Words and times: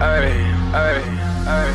ay, 0.00 0.32
ay, 0.74 1.02
ay, 1.46 1.70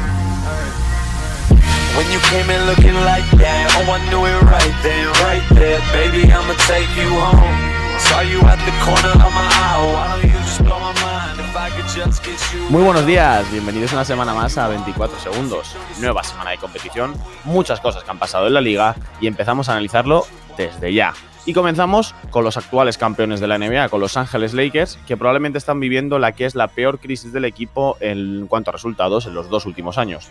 When 1.96 2.10
you 2.10 2.20
came 2.32 2.50
in 2.50 2.66
looking 2.66 2.98
like 3.06 3.28
that, 3.38 3.70
oh 3.78 3.92
I 3.92 4.02
knew 4.10 4.26
it 4.26 4.42
right 4.50 4.76
then, 4.82 5.06
right 5.22 5.46
there, 5.54 5.80
baby 5.94 6.26
I'ma 6.32 6.56
take 6.66 6.90
you 6.98 7.10
home. 7.14 7.60
Saw 8.00 8.22
you 8.22 8.42
at 8.50 8.58
the 8.66 8.74
corner 8.82 9.14
of 9.14 9.32
my 9.32 9.46
eye, 9.46 9.78
why 9.94 10.18
don't 10.18 10.26
you 10.26 10.40
just 10.42 10.64
blow 10.64 10.80
my 10.80 10.94
mind 11.06 11.40
if 11.40 11.56
I 11.56 11.70
could 11.70 11.86
just 11.94 12.24
get 12.24 12.40
you. 12.54 12.70
Muy 12.70 12.84
buenos 12.84 13.06
días, 13.06 13.50
bienvenidos 13.52 13.94
una 13.94 14.06
semana 14.06 14.34
más 14.34 14.58
a 14.58 14.68
24 14.68 15.20
segundos. 15.20 15.76
Nueva 16.00 16.24
semana 16.24 16.52
de 16.52 16.58
competición, 16.58 17.14
muchas 17.44 17.80
cosas 17.80 18.04
que 18.04 18.10
han 18.10 18.20
pasado 18.20 18.48
en 18.48 18.56
la 18.56 18.62
liga 18.62 18.96
y 19.22 19.28
empezamos 19.28 19.70
a 19.70 19.74
analizarlo 19.74 20.26
desde 20.58 20.94
ya. 20.94 21.14
Y 21.46 21.54
comenzamos 21.54 22.16
con 22.30 22.46
los 22.46 22.56
actuales 22.56 22.98
campeones 22.98 23.42
de 23.42 23.48
la 23.48 23.58
NBA, 23.58 23.90
con 23.90 24.00
Los 24.00 24.16
Ángeles 24.16 24.54
Lakers, 24.54 24.98
que 25.06 25.18
probablemente 25.18 25.58
están 25.58 25.82
viviendo 25.82 26.18
la 26.18 26.32
que 26.32 26.46
es 26.46 26.56
la 26.56 26.70
peor 26.70 27.00
crisis 27.00 27.34
del 27.34 27.44
equipo 27.44 27.98
en 28.00 28.48
cuanto 28.48 28.70
a 28.70 28.74
resultados 28.74 29.26
en 29.26 29.34
los 29.34 29.50
dos 29.50 29.66
últimos 29.66 29.98
años. 29.98 30.30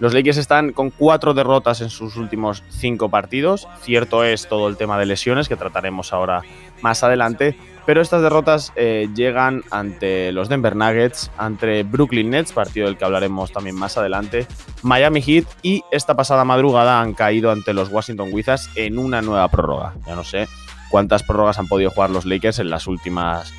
Los 0.00 0.14
Lakers 0.14 0.38
están 0.38 0.72
con 0.72 0.90
cuatro 0.90 1.32
derrotas 1.32 1.80
en 1.80 1.90
sus 1.90 2.16
últimos 2.16 2.64
cinco 2.70 3.08
partidos. 3.08 3.68
Cierto 3.82 4.24
es 4.24 4.48
todo 4.48 4.66
el 4.66 4.76
tema 4.76 4.98
de 4.98 5.06
lesiones 5.06 5.48
que 5.48 5.54
trataremos 5.54 6.12
ahora 6.12 6.42
más 6.80 7.04
adelante, 7.04 7.56
pero 7.86 8.00
estas 8.00 8.22
derrotas 8.22 8.72
eh, 8.76 9.08
llegan 9.14 9.64
ante 9.70 10.32
los 10.32 10.48
Denver 10.48 10.76
Nuggets, 10.76 11.30
ante 11.36 11.82
Brooklyn 11.82 12.30
Nets, 12.30 12.52
partido 12.52 12.86
del 12.86 12.96
que 12.96 13.04
hablaremos 13.04 13.52
también 13.52 13.76
más 13.76 13.96
adelante, 13.98 14.46
Miami 14.82 15.20
Heat 15.20 15.46
y 15.62 15.82
esta 15.90 16.14
pasada 16.14 16.44
madrugada 16.44 17.00
han 17.00 17.14
caído 17.14 17.50
ante 17.50 17.72
los 17.72 17.88
Washington 17.88 18.28
Wizards 18.32 18.70
en 18.76 18.98
una 18.98 19.20
nueva 19.22 19.48
prórroga. 19.48 19.94
Ya 20.06 20.14
no 20.14 20.24
sé 20.24 20.48
cuántas 20.90 21.22
prórrogas 21.22 21.58
han 21.58 21.68
podido 21.68 21.90
jugar 21.90 22.10
los 22.10 22.24
Lakers 22.24 22.60
en 22.60 22.70
las 22.70 22.86
últimas, 22.86 23.52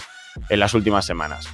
en 0.49 0.59
las 0.59 0.73
últimas 0.73 1.05
semanas. 1.05 1.47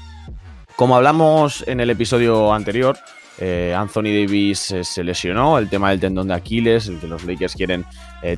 Como 0.76 0.96
hablamos 0.96 1.68
en 1.68 1.80
el 1.80 1.90
episodio 1.90 2.54
anterior, 2.54 2.98
eh, 3.40 3.74
Anthony 3.76 4.04
Davis 4.04 4.72
eh, 4.72 4.84
se 4.84 5.04
lesionó, 5.04 5.58
el 5.58 5.70
tema 5.70 5.90
del 5.90 6.00
tendón 6.00 6.28
de 6.28 6.36
Aquiles, 6.36 6.92
que 7.02 7.08
los 7.08 7.24
Lakers 7.24 7.56
quieren 7.56 7.86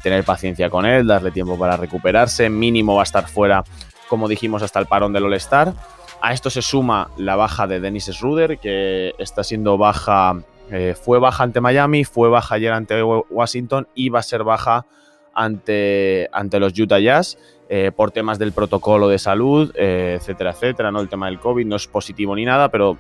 tener 0.04 0.24
paciencia 0.24 0.70
con 0.70 0.86
él, 0.86 1.08
darle 1.08 1.32
tiempo 1.32 1.58
para 1.58 1.76
recuperarse, 1.76 2.52
mínimo 2.52 2.94
va 2.94 3.02
a 3.02 3.04
estar 3.04 3.28
fuera 3.28 3.64
como 4.12 4.28
dijimos, 4.28 4.62
hasta 4.62 4.78
el 4.78 4.88
parón 4.88 5.14
del 5.14 5.24
All-Star. 5.24 5.74
A 6.22 6.34
esto 6.34 6.50
se 6.50 6.62
suma 6.62 7.12
la 7.16 7.38
baja 7.38 7.66
de 7.66 7.80
Dennis 7.80 8.08
Schroeder, 8.12 8.58
que 8.58 9.16
está 9.18 9.42
siendo 9.42 9.78
baja, 9.78 10.44
eh, 10.70 10.96
fue 11.02 11.18
baja 11.18 11.46
ante 11.46 11.62
Miami, 11.62 12.04
fue 12.04 12.28
baja 12.28 12.56
ayer 12.56 12.74
ante 12.74 13.02
Washington 13.02 13.88
y 13.96 14.10
va 14.10 14.20
a 14.20 14.24
ser 14.24 14.44
baja 14.44 14.86
ante, 15.34 16.28
ante 16.34 16.60
los 16.60 16.78
Utah 16.78 17.00
Jazz 17.00 17.38
eh, 17.70 17.94
por 17.96 18.12
temas 18.12 18.38
del 18.38 18.52
protocolo 18.52 19.08
de 19.08 19.18
salud, 19.18 19.72
eh, 19.76 20.18
etcétera, 20.20 20.52
etcétera. 20.52 20.92
¿no? 20.92 21.00
El 21.00 21.08
tema 21.08 21.28
del 21.28 21.40
COVID 21.40 21.66
no 21.66 21.78
es 21.78 21.88
positivo 21.88 22.36
ni 22.36 22.44
nada, 22.44 22.68
pero 22.68 22.98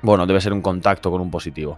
bueno, 0.00 0.28
debe 0.28 0.40
ser 0.40 0.52
un 0.52 0.62
contacto 0.62 1.10
con 1.10 1.20
un 1.20 1.32
positivo. 1.32 1.76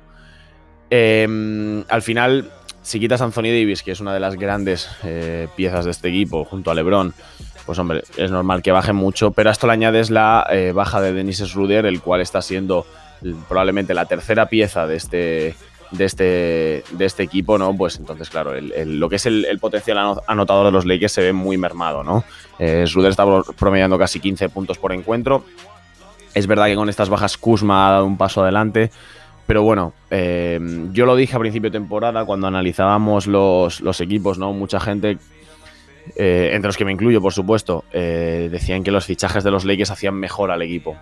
Em, 0.91 1.83
al 1.89 2.03
final, 2.03 2.50
si 2.83 3.00
quitas 3.00 3.23
a 3.23 3.25
Anthony 3.25 3.45
Davis, 3.45 3.83
que 3.83 3.92
es 3.92 4.00
una 4.00 4.12
de 4.12 4.20
las 4.20 4.36
grandes 4.36 4.91
piezas 5.56 5.86
de 5.86 5.91
este 5.91 6.08
equipo, 6.08 6.45
junto 6.45 6.70
a 6.70 6.75
LeBron, 6.75 7.14
pues 7.65 7.79
hombre, 7.79 8.03
es 8.17 8.31
normal 8.31 8.63
que 8.63 8.73
baje 8.73 8.93
mucho, 8.93 9.31
pero 9.31 9.51
a 9.51 9.53
esto 9.53 9.67
le 9.67 9.73
añades 9.75 10.11
la 10.11 10.47
eh, 10.51 10.73
baja 10.73 11.01
de 11.01 11.13
Denis 11.13 11.39
Schroeder, 11.39 11.87
el 11.87 12.01
cual 12.01 12.21
está 12.21 12.43
siendo 12.43 12.87
probablemente 13.49 13.95
la 13.95 14.07
tercera 14.07 14.47
pieza 14.47 14.87
de 14.87 14.97
este, 14.97 15.55
de 15.93 16.05
este, 16.05 16.85
de 16.91 17.05
este 17.05 17.23
equipo, 17.23 17.59
¿no? 17.59 17.77
Pues 17.77 17.99
entonces, 17.99 18.31
claro, 18.31 18.53
lo 18.61 19.09
que 19.09 19.17
es 19.17 19.27
el, 19.27 19.59
potencial 19.61 20.17
anotador 20.27 20.67
de 20.67 20.73
los 20.73 20.87
Lakers 20.87 21.13
se 21.13 21.23
ve 21.23 21.33
muy 21.33 21.57
mermado, 21.57 22.03
¿no? 22.03 22.25
Eh, 22.59 22.85
está 22.85 23.25
promediando 23.57 23.99
casi 23.99 24.19
15 24.21 24.49
puntos 24.49 24.79
por 24.79 24.93
encuentro. 24.93 25.45
Es 26.35 26.47
verdad 26.47 26.67
que 26.67 26.75
con 26.75 26.89
estas 26.89 27.11
bajas 27.11 27.37
Kuzma 27.37 27.89
ha 27.89 27.93
dado 27.93 28.07
un 28.07 28.17
paso 28.17 28.43
adelante, 28.43 28.91
pero 29.47 29.63
bueno, 29.63 29.93
eh, 30.11 30.59
yo 30.93 31.05
lo 31.05 31.15
dije 31.15 31.37
a 31.37 31.39
principio 31.39 31.71
de 31.71 31.79
temporada 31.79 32.25
cuando 32.25 32.47
analizábamos 32.47 33.27
los, 33.27 33.83
los 33.83 34.01
equipos, 34.01 34.39
¿no? 34.39 34.53
Mucha 34.53 34.81
gente 34.81 35.19
eh, 36.17 36.51
entre 36.52 36.68
los 36.68 36.77
que 36.77 36.85
me 36.85 36.92
incluyo, 36.92 37.20
por 37.20 37.33
supuesto, 37.33 37.85
eh, 37.92 38.48
decían 38.51 38.83
que 38.83 38.90
los 38.90 39.07
fichajes 39.07 39.45
de 39.45 39.51
los 39.51 39.64
Lakers 39.64 39.90
hacían 39.90 40.14
mejor 40.14 40.51
al 40.51 40.63
equipo. 40.63 40.96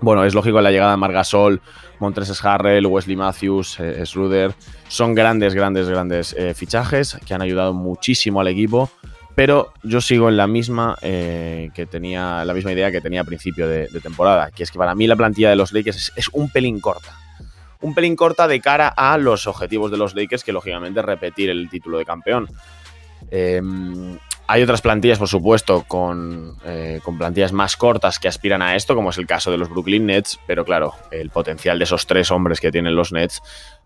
Bueno, 0.00 0.24
es 0.24 0.34
lógico 0.34 0.60
la 0.60 0.72
llegada 0.72 0.90
de 0.92 0.96
Margasol, 0.96 1.60
Montres 2.00 2.44
Harrell, 2.44 2.86
Wesley 2.86 3.16
Matthews, 3.16 3.78
eh, 3.78 4.04
Schroeder. 4.04 4.52
Son 4.88 5.14
grandes, 5.14 5.54
grandes, 5.54 5.88
grandes 5.88 6.36
fichajes 6.54 7.16
que 7.24 7.34
han 7.34 7.42
ayudado 7.42 7.72
muchísimo 7.72 8.40
al 8.40 8.48
equipo. 8.48 8.90
Pero 9.34 9.72
yo 9.82 10.02
sigo 10.02 10.28
en 10.28 10.36
la 10.36 10.46
misma 10.46 10.94
que 11.00 11.88
tenía, 11.90 12.44
la 12.44 12.52
misma 12.52 12.72
idea 12.72 12.90
que 12.90 13.00
tenía 13.00 13.22
a 13.22 13.24
principio 13.24 13.66
de, 13.66 13.88
temporada, 14.02 14.50
que 14.50 14.62
es 14.62 14.70
que 14.70 14.76
para 14.76 14.94
mí 14.94 15.06
la 15.06 15.16
plantilla 15.16 15.48
de 15.48 15.56
los 15.56 15.72
Lakers 15.72 16.12
es, 16.14 16.28
un 16.34 16.50
pelín 16.50 16.80
corta. 16.80 17.16
Un 17.80 17.94
pelín 17.94 18.14
corta 18.14 18.46
de 18.46 18.60
cara 18.60 18.88
a 18.88 19.16
los 19.16 19.46
objetivos 19.46 19.90
de 19.90 19.96
los 19.96 20.14
Lakers, 20.14 20.44
que 20.44 20.52
lógicamente 20.52 21.00
es 21.00 21.06
repetir 21.06 21.48
el 21.48 21.70
título 21.70 21.96
de 21.96 22.04
campeón. 22.04 22.50
Em, 23.30 24.18
hay 24.46 24.62
otras 24.62 24.82
plantillas, 24.82 25.18
por 25.18 25.28
supuesto, 25.28 25.84
con, 25.86 26.56
eh, 26.64 27.00
con, 27.02 27.16
plantillas 27.16 27.52
más 27.52 27.76
cortas 27.76 28.18
que 28.18 28.28
aspiran 28.28 28.62
a 28.62 28.76
esto, 28.76 28.94
como 28.94 29.10
es 29.10 29.18
el 29.18 29.26
caso 29.26 29.50
de 29.50 29.58
los 29.58 29.70
Brooklyn 29.70 30.06
Nets, 30.06 30.38
pero 30.46 30.64
claro, 30.64 30.94
el 31.10 31.30
potencial 31.30 31.78
de 31.78 31.84
esos 31.84 32.06
tres 32.06 32.30
hombres 32.30 32.60
que 32.60 32.70
tienen 32.70 32.94
los 32.94 33.12
Nets 33.12 33.40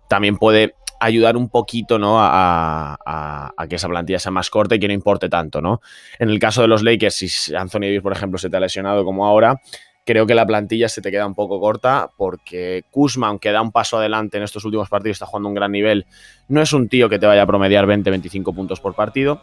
también 0.09 0.37
puede 0.37 0.75
ayudar 1.01 1.37
un 1.37 1.49
poquito 1.49 1.99
¿no? 1.99 2.17
a, 2.19 3.53
que 3.69 3.77
esa 3.77 3.89
plantilla 3.89 4.19
sea 4.19 4.33
más 4.33 4.51
corta 4.51 4.75
y 4.75 4.81
que 4.81 4.89
no 4.89 4.95
importe 4.95 5.29
tanto. 5.29 5.61
¿no? 5.61 5.81
En 6.19 6.31
el 6.31 6.39
caso 6.39 6.63
de 6.63 6.69
los 6.69 6.83
Lakers, 6.83 7.15
si 7.15 7.55
Anthony 7.55 7.81
Davis, 7.81 8.03
por 8.03 8.13
ejemplo, 8.13 8.39
se 8.39 8.51
te 8.51 8.57
ha 8.57 8.61
lesionado 8.61 9.05
como 9.05 9.27
ahora, 9.27 9.61
creo 10.07 10.27
que 10.27 10.35
la 10.35 10.47
plantilla 10.47 10.89
se 10.89 11.03
te 11.03 11.11
queda 11.11 11.27
un 11.27 11.35
poco 11.35 11.61
corta 11.61 12.11
porque 12.17 12.85
Kuzma, 12.91 13.27
aunque 13.27 13.51
da 13.51 13.61
un 13.61 13.73
paso 13.73 13.99
adelante 13.99 14.39
en 14.39 14.45
estos 14.45 14.65
últimos 14.65 14.89
partidos, 14.89 15.17
está 15.17 15.27
jugando 15.27 15.49
un 15.49 15.55
gran 15.55 15.73
nivel, 15.73 16.07
no 16.49 16.63
es 16.63 16.73
un 16.73 16.89
tío 16.89 17.09
que 17.09 17.19
te 17.19 17.27
vaya 17.27 17.43
a 17.43 17.47
promediar 17.47 17.87
20-25 17.87 18.55
puntos 18.55 18.81
por 18.81 18.95
partido. 18.95 19.43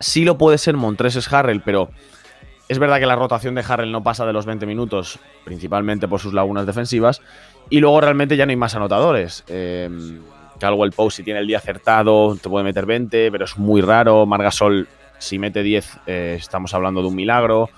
Sí 0.00 0.24
lo 0.24 0.38
puede 0.38 0.58
ser 0.58 0.76
Montreses 0.76 1.30
Harrell, 1.32 1.60
pero 1.60 1.90
es 2.68 2.78
verdad 2.78 2.98
que 2.98 3.06
la 3.06 3.14
rotación 3.14 3.54
de 3.54 3.64
Harrell 3.66 3.92
no 3.92 4.02
pasa 4.02 4.24
de 4.24 4.32
los 4.32 4.46
20 4.46 4.64
minutos, 4.64 5.18
principalmente 5.44 6.08
por 6.08 6.18
sus 6.18 6.32
lagunas 6.32 6.66
defensivas, 6.66 7.20
y 7.68 7.78
luego 7.80 8.00
realmente 8.00 8.36
ya 8.36 8.46
no 8.46 8.50
hay 8.50 8.56
más 8.56 8.74
anotadores. 8.74 9.44
Eh, 9.48 9.88
el 10.60 10.92
Post, 10.92 11.18
si 11.18 11.22
tiene 11.22 11.40
el 11.40 11.46
día 11.46 11.58
acertado, 11.58 12.36
te 12.36 12.48
puede 12.48 12.64
meter 12.64 12.86
20, 12.86 13.30
pero 13.30 13.44
es 13.44 13.58
muy 13.58 13.82
raro. 13.82 14.24
Margasol, 14.24 14.88
si 15.18 15.38
mete 15.38 15.62
10, 15.62 15.98
eh, 16.06 16.36
estamos 16.38 16.72
hablando 16.72 17.02
de 17.02 17.08
un 17.08 17.14
milagro. 17.14 17.68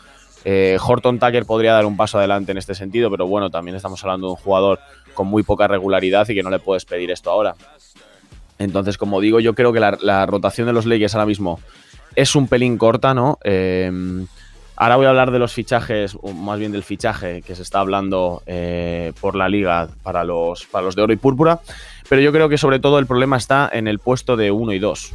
Eh, 0.49 0.79
Horton 0.81 1.19
Tucker 1.19 1.45
podría 1.45 1.73
dar 1.73 1.87
un 1.87 1.97
paso 1.97 2.19
adelante 2.19 2.53
en 2.53 2.59
este 2.59 2.77
sentido, 2.77 3.11
pero 3.11 3.27
bueno, 3.27 3.51
también 3.51 3.77
estamos 3.77 4.01
hablando 4.05 4.29
de 4.29 4.31
un 4.35 4.37
jugador 4.37 4.79
con 5.13 5.27
muy 5.27 5.43
poca 5.43 5.67
regularidad 5.67 6.29
y 6.29 6.37
que 6.37 6.43
no 6.45 6.51
le 6.51 6.61
puedes 6.61 6.85
pedir 6.85 7.11
esto 7.11 7.33
ahora. 7.33 7.57
Entonces, 8.57 8.97
como 8.97 9.21
digo, 9.21 9.41
yo 9.41 9.55
creo 9.57 9.73
que 9.73 9.81
la, 9.81 10.25
rotación 10.25 10.69
de 10.69 10.73
los 10.73 10.87
Lakers 10.87 11.17
ahora 11.17 11.27
mismo 11.27 11.59
es 12.15 12.37
un 12.37 12.47
pelín 12.47 12.79
corta, 12.79 13.13
¿no? 13.13 13.41
Eh, 13.43 13.91
ahora 14.77 14.95
voy 14.95 15.07
a 15.07 15.09
hablar 15.09 15.33
de 15.33 15.41
los 15.41 15.53
fichajes, 15.53 16.17
más 16.23 16.61
bien 16.61 16.71
del 16.71 16.85
fichaje 16.85 17.43
que 17.43 17.57
se 17.57 17.63
está 17.63 17.81
hablando 17.81 18.45
eh, 18.47 19.15
por 19.21 19.35
la 19.35 19.49
liga 19.49 19.89
para 20.05 20.23
los, 20.23 20.65
para 20.67 20.85
los 20.85 20.95
de 20.95 21.03
oro 21.03 21.13
y 21.13 21.17
púrpura, 21.17 21.59
pero 22.09 22.23
yo 22.23 22.31
creo 22.31 22.49
que 22.49 22.57
sobre 22.57 22.79
todo 22.79 23.01
el 23.01 23.07
problema 23.07 23.37
está 23.37 23.69
en 23.73 23.89
el 23.89 23.99
puesto 23.99 24.37
de 24.37 24.53
1 24.53 24.73
y 24.75 24.79
2. 24.79 25.13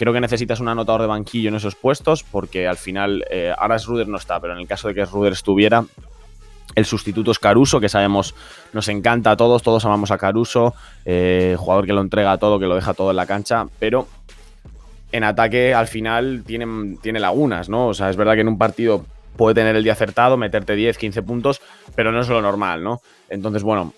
Creo 0.00 0.14
que 0.14 0.20
necesitas 0.22 0.60
un 0.60 0.68
anotador 0.68 1.02
de 1.02 1.08
banquillo 1.08 1.50
en 1.50 1.56
esos 1.56 1.74
puestos 1.74 2.22
porque 2.22 2.66
al 2.66 2.78
final, 2.78 3.22
eh, 3.30 3.52
ahora 3.54 3.76
Ruder 3.76 4.08
no 4.08 4.16
está, 4.16 4.40
pero 4.40 4.54
en 4.54 4.60
el 4.60 4.66
caso 4.66 4.88
de 4.88 4.94
que 4.94 5.04
Ruder 5.04 5.34
estuviera, 5.34 5.84
el 6.74 6.86
sustituto 6.86 7.32
es 7.32 7.38
Caruso, 7.38 7.80
que 7.80 7.90
sabemos 7.90 8.34
nos 8.72 8.88
encanta 8.88 9.32
a 9.32 9.36
todos, 9.36 9.62
todos 9.62 9.84
amamos 9.84 10.10
a 10.10 10.16
Caruso, 10.16 10.72
eh, 11.04 11.54
jugador 11.58 11.84
que 11.84 11.92
lo 11.92 12.00
entrega 12.00 12.38
todo, 12.38 12.58
que 12.58 12.64
lo 12.64 12.76
deja 12.76 12.94
todo 12.94 13.10
en 13.10 13.16
la 13.16 13.26
cancha, 13.26 13.66
pero 13.78 14.08
en 15.12 15.22
ataque 15.22 15.74
al 15.74 15.86
final 15.86 16.44
tiene, 16.46 16.96
tiene 17.02 17.20
lagunas, 17.20 17.68
¿no? 17.68 17.88
O 17.88 17.92
sea, 17.92 18.08
es 18.08 18.16
verdad 18.16 18.36
que 18.36 18.40
en 18.40 18.48
un 18.48 18.56
partido 18.56 19.04
puede 19.36 19.54
tener 19.54 19.76
el 19.76 19.84
día 19.84 19.92
acertado, 19.92 20.38
meterte 20.38 20.76
10, 20.76 20.96
15 20.96 21.22
puntos, 21.24 21.60
pero 21.94 22.10
no 22.10 22.22
es 22.22 22.28
lo 22.30 22.40
normal, 22.40 22.82
¿no? 22.82 23.02
Entonces, 23.28 23.62
bueno, 23.62 23.92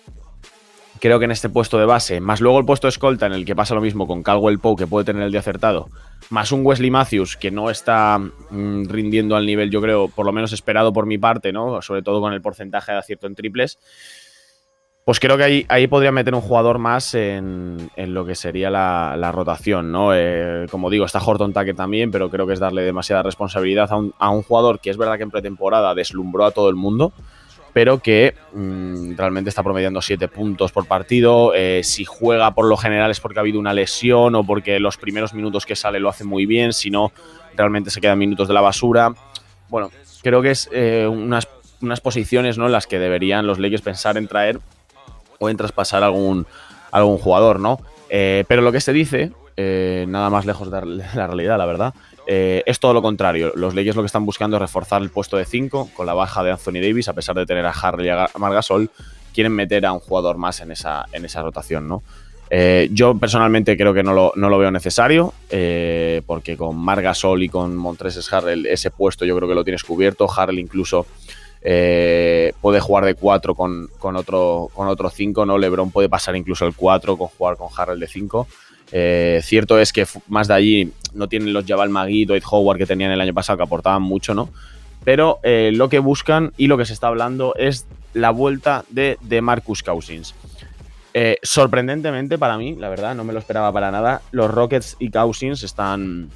creo 1.03 1.19
que 1.19 1.25
en 1.25 1.31
este 1.31 1.49
puesto 1.49 1.77
de 1.77 1.85
base, 1.85 2.21
más 2.21 2.39
luego 2.39 2.59
el 2.59 2.65
puesto 2.65 2.87
de 2.87 2.91
escolta 2.91 3.25
en 3.25 3.33
el 3.33 3.43
que 3.43 3.57
pasa 3.57 3.75
lo 3.75 3.81
mismo 3.81 4.07
con 4.07 4.23
Caldwell 4.23 4.59
Poe, 4.59 4.77
que 4.77 4.87
puede 4.87 5.03
tener 5.03 5.23
el 5.23 5.31
día 5.31 5.41
acertado, 5.41 5.89
más 6.29 6.53
un 6.53 6.65
Wesley 6.65 6.91
Matthews 6.91 7.35
que 7.35 7.51
no 7.51 7.69
está 7.69 8.17
mm, 8.17 8.85
rindiendo 8.85 9.35
al 9.35 9.45
nivel, 9.45 9.69
yo 9.69 9.81
creo, 9.81 10.07
por 10.07 10.25
lo 10.25 10.31
menos 10.31 10.53
esperado 10.53 10.93
por 10.93 11.05
mi 11.05 11.17
parte, 11.17 11.51
¿no? 11.51 11.81
Sobre 11.81 12.03
todo 12.03 12.21
con 12.21 12.31
el 12.31 12.41
porcentaje 12.41 12.93
de 12.93 12.99
acierto 12.99 13.27
en 13.27 13.35
triples. 13.35 13.79
Pues 15.03 15.19
creo 15.19 15.35
que 15.35 15.43
ahí, 15.43 15.65
ahí 15.67 15.87
podría 15.87 16.13
meter 16.13 16.33
un 16.33 16.39
jugador 16.39 16.79
más 16.79 17.13
en, 17.15 17.89
lo 17.97 18.25
que 18.25 18.35
sería 18.35 18.69
la, 18.69 19.31
rotación, 19.33 19.91
¿no? 19.91 20.15
Eh, 20.15 20.67
como 20.71 20.89
digo, 20.89 21.03
está 21.03 21.19
Horton 21.19 21.51
Tucker 21.51 21.75
también, 21.75 22.11
pero 22.11 22.29
creo 22.29 22.47
que 22.47 22.53
es 22.53 22.61
darle 22.61 22.83
demasiada 22.83 23.23
responsabilidad 23.23 23.91
a 23.91 23.97
un, 23.97 24.13
a 24.19 24.29
un 24.29 24.41
jugador 24.41 24.79
que 24.79 24.89
es 24.89 24.95
verdad 24.95 25.17
que 25.17 25.23
en 25.23 25.31
pretemporada 25.31 25.93
deslumbró 25.95 26.45
a 26.45 26.51
todo 26.51 26.69
el 26.69 26.75
mundo 26.75 27.11
pero 27.73 27.99
que 27.99 28.35
mm, 28.53 29.15
realmente 29.17 29.49
está 29.49 29.63
promediando 29.63 30.01
7 30.01 30.27
puntos 30.27 30.71
por 30.71 30.85
partido. 30.85 31.53
Eh, 31.55 31.81
si 31.83 32.05
juega 32.05 32.53
por 32.53 32.65
lo 32.65 32.77
general 32.77 33.09
es 33.11 33.19
porque 33.19 33.39
ha 33.39 33.41
habido 33.41 33.59
una 33.59 33.73
lesión 33.73 34.35
o 34.35 34.43
porque 34.45 34.79
los 34.79 34.97
primeros 34.97 35.33
minutos 35.33 35.65
que 35.65 35.75
sale 35.75 35.99
lo 35.99 36.09
hace 36.09 36.23
muy 36.23 36.45
bien, 36.45 36.71
si 36.71 36.91
no, 36.91 37.11
realmente 37.57 37.89
se 37.89 37.99
quedan 37.99 38.19
minutos 38.19 38.47
de 38.47 38.53
la 38.53 38.61
basura. 38.61 39.13
Bueno, 39.69 39.89
creo 40.21 40.41
que 40.43 40.51
es 40.51 40.69
eh, 40.71 41.07
una, 41.07 41.39
unas 41.81 41.99
posiciones 41.99 42.59
¿no? 42.59 42.67
en 42.67 42.71
las 42.71 42.85
que 42.85 42.99
deberían 42.99 43.47
los 43.47 43.57
Lakers 43.57 43.81
pensar 43.81 44.17
en 44.17 44.27
traer 44.27 44.59
o 45.39 45.49
en 45.49 45.57
traspasar 45.57 46.03
algún, 46.03 46.45
algún 46.91 47.17
jugador, 47.17 47.59
¿no? 47.59 47.79
Eh, 48.09 48.45
pero 48.47 48.61
lo 48.61 48.71
que 48.71 48.79
se 48.79 48.93
dice, 48.93 49.31
nada 49.57 50.29
más 50.29 50.45
lejos 50.45 50.69
de 50.69 50.85
la 50.85 51.27
realidad, 51.27 51.57
la 51.57 51.65
verdad, 51.65 51.93
eh, 52.27 52.63
es 52.65 52.79
todo 52.79 52.93
lo 52.93 53.01
contrario. 53.01 53.51
Los 53.55 53.75
Lakers 53.75 53.95
lo 53.95 54.01
que 54.01 54.07
están 54.07 54.25
buscando 54.25 54.57
es 54.57 54.61
reforzar 54.61 55.01
el 55.01 55.09
puesto 55.09 55.37
de 55.37 55.45
5 55.45 55.89
con 55.93 56.05
la 56.05 56.13
baja 56.13 56.43
de 56.43 56.51
Anthony 56.51 56.81
Davis, 56.81 57.07
a 57.07 57.13
pesar 57.13 57.35
de 57.35 57.45
tener 57.45 57.65
a 57.65 57.71
Harley 57.71 58.07
y 58.07 58.09
a 58.09 58.29
Margasol, 58.37 58.89
quieren 59.33 59.53
meter 59.53 59.85
a 59.85 59.93
un 59.93 59.99
jugador 59.99 60.37
más 60.37 60.61
en 60.61 60.71
esa, 60.71 61.05
en 61.11 61.25
esa 61.25 61.41
rotación, 61.41 61.87
¿no? 61.87 62.03
yo 62.91 63.17
personalmente 63.17 63.75
creo 63.75 63.95
que 63.95 64.03
no 64.03 64.13
lo, 64.13 64.31
no 64.35 64.47
lo 64.47 64.59
veo 64.59 64.69
necesario, 64.69 65.33
porque 66.27 66.55
con 66.55 66.77
Margasol 66.77 67.41
y 67.41 67.49
con 67.49 67.75
Montreses 67.75 68.31
Harrell 68.31 68.67
ese 68.67 68.91
puesto 68.91 69.25
yo 69.25 69.35
creo 69.35 69.49
que 69.49 69.55
lo 69.55 69.63
tienes 69.63 69.83
cubierto. 69.83 70.29
Harrell 70.31 70.59
incluso 70.59 71.07
eh, 71.65 72.51
puede 72.59 72.81
jugar 72.81 73.05
de 73.05 73.15
4 73.15 73.55
con, 73.55 73.89
otro 74.01 74.69
con 74.73 74.87
otro 74.87 75.09
5, 75.09 75.45
¿no? 75.45 75.57
LeBron 75.57 75.91
puede 75.91 76.09
pasar 76.09 76.35
incluso 76.35 76.65
el 76.65 76.75
4 76.75 77.17
con 77.17 77.29
jugar 77.29 77.55
con 77.55 77.69
Harrell 77.75 77.99
de 77.99 78.07
5. 78.07 78.47
Eh, 78.95 79.41
cierto 79.43 79.79
es 79.79 79.91
que 79.91 80.05
más 80.27 80.47
de 80.47 80.53
allí 80.53 80.93
no 81.13 81.27
tienen 81.27 81.51
los 81.51 81.65
Jabal 81.65 81.89
Magui, 81.89 82.25
Dwight 82.25 82.43
Howard 82.49 82.77
que 82.77 82.85
tenían 82.85 83.11
el 83.11 83.19
año 83.19 83.33
pasado, 83.33 83.57
que 83.57 83.63
aportaban 83.63 84.03
mucho, 84.03 84.35
¿no? 84.35 84.49
Pero 85.03 85.39
eh, 85.43 85.71
lo 85.73 85.89
que 85.89 85.97
buscan 85.97 86.53
y 86.57 86.67
lo 86.67 86.77
que 86.77 86.85
se 86.85 86.93
está 86.93 87.07
hablando 87.07 87.55
es 87.55 87.87
la 88.13 88.29
vuelta 88.29 88.85
de, 88.89 89.17
Marcus 89.41 89.81
Cousins. 89.81 90.35
sorprendentemente 91.41 92.37
para 92.37 92.57
mí, 92.57 92.75
la 92.75 92.89
verdad, 92.89 93.15
no 93.15 93.23
me 93.23 93.33
lo 93.33 93.39
esperaba 93.39 93.73
para 93.73 93.89
nada. 93.89 94.21
Los 94.31 94.51
Rockets 94.51 94.95
y 94.99 95.09
Cousins 95.09 95.63
están, 95.63 96.29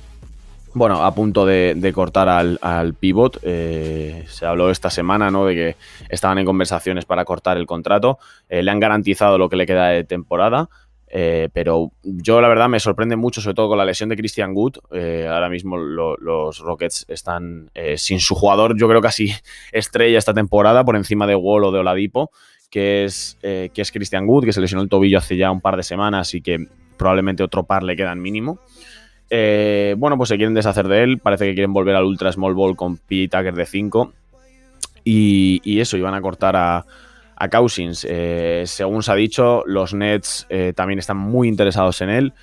bueno, 0.77 1.03
a 1.03 1.13
punto 1.15 1.45
de, 1.45 1.91
cortar 1.93 2.29
al, 2.29 2.93
pivot. 2.93 3.39
Eh, 3.41 4.25
se 4.27 4.45
habló 4.45 4.69
esta 4.69 4.89
semana, 4.89 5.31
¿no? 5.31 5.45
De 5.45 5.55
que 5.55 5.75
estaban 6.09 6.37
en 6.37 6.45
conversaciones 6.45 7.05
para 7.05 7.25
cortar 7.25 7.57
el 7.57 7.65
contrato. 7.65 8.19
Eh, 8.49 8.61
le 8.61 8.71
han 8.71 8.79
garantizado 8.79 9.37
lo 9.37 9.49
que 9.49 9.55
le 9.55 9.65
queda 9.65 9.87
de 9.87 10.03
temporada. 10.03 10.69
Eh, 11.09 11.49
pero 11.53 11.91
yo 12.03 12.41
la 12.41 12.49
verdad 12.49 12.67
me 12.67 12.79
sorprende 12.79 13.15
mucho, 13.15 13.39
sobre 13.39 13.55
todo 13.55 13.69
con 13.69 13.77
la 13.77 13.85
lesión 13.85 14.09
de 14.09 14.17
Christian 14.17 14.51
Wood. 14.53 14.77
ahora 14.91 15.49
mismo 15.49 15.77
los 15.77 16.59
Rockets 16.59 17.05
están 17.07 17.71
sin 17.95 18.19
su 18.19 18.35
jugador, 18.35 18.77
yo 18.77 18.87
creo 18.87 19.01
casi 19.01 19.31
estrella 19.71 20.17
esta 20.17 20.33
temporada, 20.33 20.83
por 20.83 20.95
encima 20.95 21.27
de 21.27 21.35
Wall 21.35 21.63
o 21.63 21.71
de 21.71 21.79
Oladipo, 21.79 22.31
que 22.69 23.05
es, 23.05 23.37
que 23.41 23.71
es 23.75 23.91
Christian 23.91 24.27
Wood, 24.27 24.45
que 24.45 24.53
se 24.53 24.61
lesionó 24.61 24.83
el 24.83 24.89
tobillo 24.89 25.17
hace 25.17 25.37
ya 25.37 25.51
un 25.51 25.61
par 25.61 25.77
de 25.77 25.83
semanas 25.83 26.33
y 26.33 26.41
que 26.41 26.67
probablemente 26.97 27.43
otro 27.43 27.63
par 27.63 27.83
le 27.83 27.95
quedan 27.95 28.21
mínimo. 28.21 28.59
Eh, 29.29 29.95
bueno, 29.97 30.17
pues 30.17 30.29
se 30.29 30.37
quieren 30.37 30.53
deshacer 30.53 30.87
de 30.87 31.03
él. 31.03 31.19
Parece 31.19 31.45
que 31.45 31.53
quieren 31.53 31.73
volver 31.73 31.95
al 31.95 32.05
Ultra 32.05 32.31
Small 32.31 32.53
Ball 32.53 32.75
con 32.75 32.97
P. 32.97 33.27
Tucker 33.27 33.53
de 33.53 33.65
5. 33.65 34.13
Y, 35.03 35.79
eso, 35.79 35.95
iban 35.95 36.13
a 36.13 36.21
cortar 36.21 36.55
a, 36.57 36.85
a 37.37 37.49
Cousins. 37.49 38.05
Eh, 38.09 38.63
según 38.65 39.03
se 39.03 39.11
ha 39.11 39.15
dicho, 39.15 39.63
los 39.65 39.93
Nets 39.93 40.45
eh, 40.49 40.73
también 40.75 40.99
están 40.99 41.17
muy 41.17 41.47
interesados 41.47 42.01
en 42.01 42.09
él. 42.09 42.33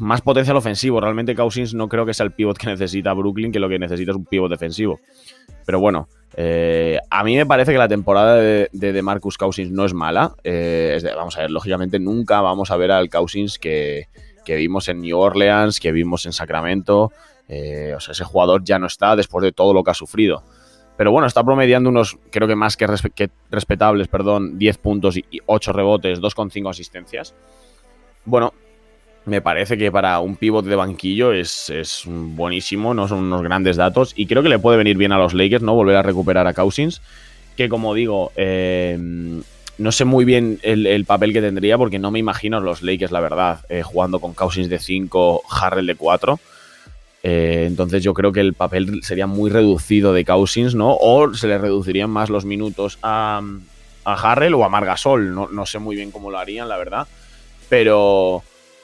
Más 0.00 0.20
potencial 0.20 0.56
ofensivo. 0.56 1.00
Realmente 1.00 1.34
Cousins 1.34 1.74
no 1.74 1.88
creo 1.88 2.04
que 2.04 2.14
sea 2.14 2.24
el 2.24 2.32
pivot 2.32 2.58
que 2.58 2.66
necesita 2.66 3.12
Brooklyn, 3.12 3.52
que 3.52 3.60
lo 3.60 3.68
que 3.68 3.78
necesita 3.78 4.10
es 4.10 4.16
un 4.16 4.24
pivot 4.24 4.50
defensivo. 4.50 5.00
Pero 5.64 5.78
bueno, 5.78 6.08
a 6.36 7.24
mí 7.24 7.36
me 7.36 7.46
parece 7.46 7.72
que 7.72 7.78
la 7.78 7.86
temporada 7.86 8.36
de, 8.36 9.00
Marcus 9.02 9.38
Cousins 9.38 9.70
no 9.70 9.84
es 9.84 9.94
mala. 9.94 10.34
vamos 11.16 11.36
a 11.36 11.42
ver, 11.42 11.50
lógicamente 11.52 12.00
nunca 12.00 12.40
vamos 12.40 12.72
a 12.72 12.76
ver 12.76 12.90
al 12.90 13.08
Cousins 13.10 13.60
que, 13.60 14.08
que 14.44 14.56
vimos 14.56 14.88
en 14.88 15.00
New 15.00 15.18
Orleans, 15.18 15.80
que 15.80 15.92
vimos 15.92 16.26
en 16.26 16.32
Sacramento. 16.32 17.12
Eh, 17.48 17.94
o 17.96 18.00
sea, 18.00 18.12
ese 18.12 18.24
jugador 18.24 18.62
ya 18.64 18.78
no 18.78 18.86
está 18.86 19.16
después 19.16 19.42
de 19.42 19.52
todo 19.52 19.74
lo 19.74 19.82
que 19.82 19.90
ha 19.90 19.94
sufrido. 19.94 20.42
Pero 21.02 21.10
bueno, 21.10 21.26
está 21.26 21.42
promediando 21.42 21.90
unos, 21.90 22.16
creo 22.30 22.46
que 22.46 22.54
más 22.54 22.76
que, 22.76 22.86
respetables, 23.50 24.06
perdón, 24.06 24.56
10 24.56 24.78
puntos 24.78 25.16
y 25.16 25.24
8 25.46 25.72
rebotes, 25.72 26.20
2,5 26.20 26.70
asistencias. 26.70 27.34
Bueno, 28.24 28.54
me 29.24 29.40
parece 29.40 29.76
que 29.76 29.90
para 29.90 30.20
un 30.20 30.36
pivot 30.36 30.64
de 30.64 30.76
banquillo 30.76 31.32
es, 31.32 32.04
buenísimo, 32.06 32.94
no 32.94 33.08
son 33.08 33.18
unos 33.18 33.42
grandes 33.42 33.74
datos. 33.74 34.12
Y 34.14 34.26
creo 34.26 34.44
que 34.44 34.48
le 34.48 34.60
puede 34.60 34.78
venir 34.78 34.96
bien 34.96 35.10
a 35.10 35.18
los 35.18 35.34
Lakers, 35.34 35.64
¿no? 35.64 35.74
Volver 35.74 35.96
a 35.96 36.02
recuperar 36.02 36.46
a 36.46 36.54
Cousins. 36.54 37.02
Que 37.56 37.68
como 37.68 37.94
digo, 37.94 38.30
eh, 38.36 38.96
no 39.78 39.90
sé 39.90 40.04
muy 40.04 40.24
bien 40.24 40.60
el, 40.62 41.04
papel 41.04 41.32
que 41.32 41.40
tendría 41.40 41.78
porque 41.78 41.98
no 41.98 42.12
me 42.12 42.20
imagino 42.20 42.60
los 42.60 42.80
Lakers, 42.80 43.10
la 43.10 43.18
verdad, 43.18 43.66
eh, 43.68 43.82
jugando 43.82 44.20
con 44.20 44.34
Cousins 44.34 44.68
de 44.68 44.78
5, 44.78 45.42
Harrell 45.50 45.88
de 45.88 45.96
4. 45.96 46.38
Eh, 47.22 47.64
entonces 47.66 48.02
yo 48.02 48.14
creo 48.14 48.32
que 48.32 48.40
el 48.40 48.54
papel 48.54 49.00
sería 49.02 49.26
muy 49.26 49.50
reducido 49.50 50.12
de 50.12 50.24
Cousins, 50.24 50.74
¿no? 50.74 50.96
O 51.00 51.32
se 51.34 51.46
le 51.46 51.58
reducirían 51.58 52.10
más 52.10 52.30
los 52.30 52.44
minutos 52.44 52.98
a, 53.02 53.40
a 54.04 54.14
Harrell 54.14 54.54
o 54.54 54.64
a 54.64 54.68
Margasol. 54.68 55.34
No, 55.34 55.48
no 55.48 55.66
sé 55.66 55.78
muy 55.78 55.96
bien 55.96 56.10
cómo 56.10 56.30
lo 56.30 56.38
harían, 56.38 56.68
la 56.68 56.76
verdad. 56.76 57.06
Pero, 57.68 58.42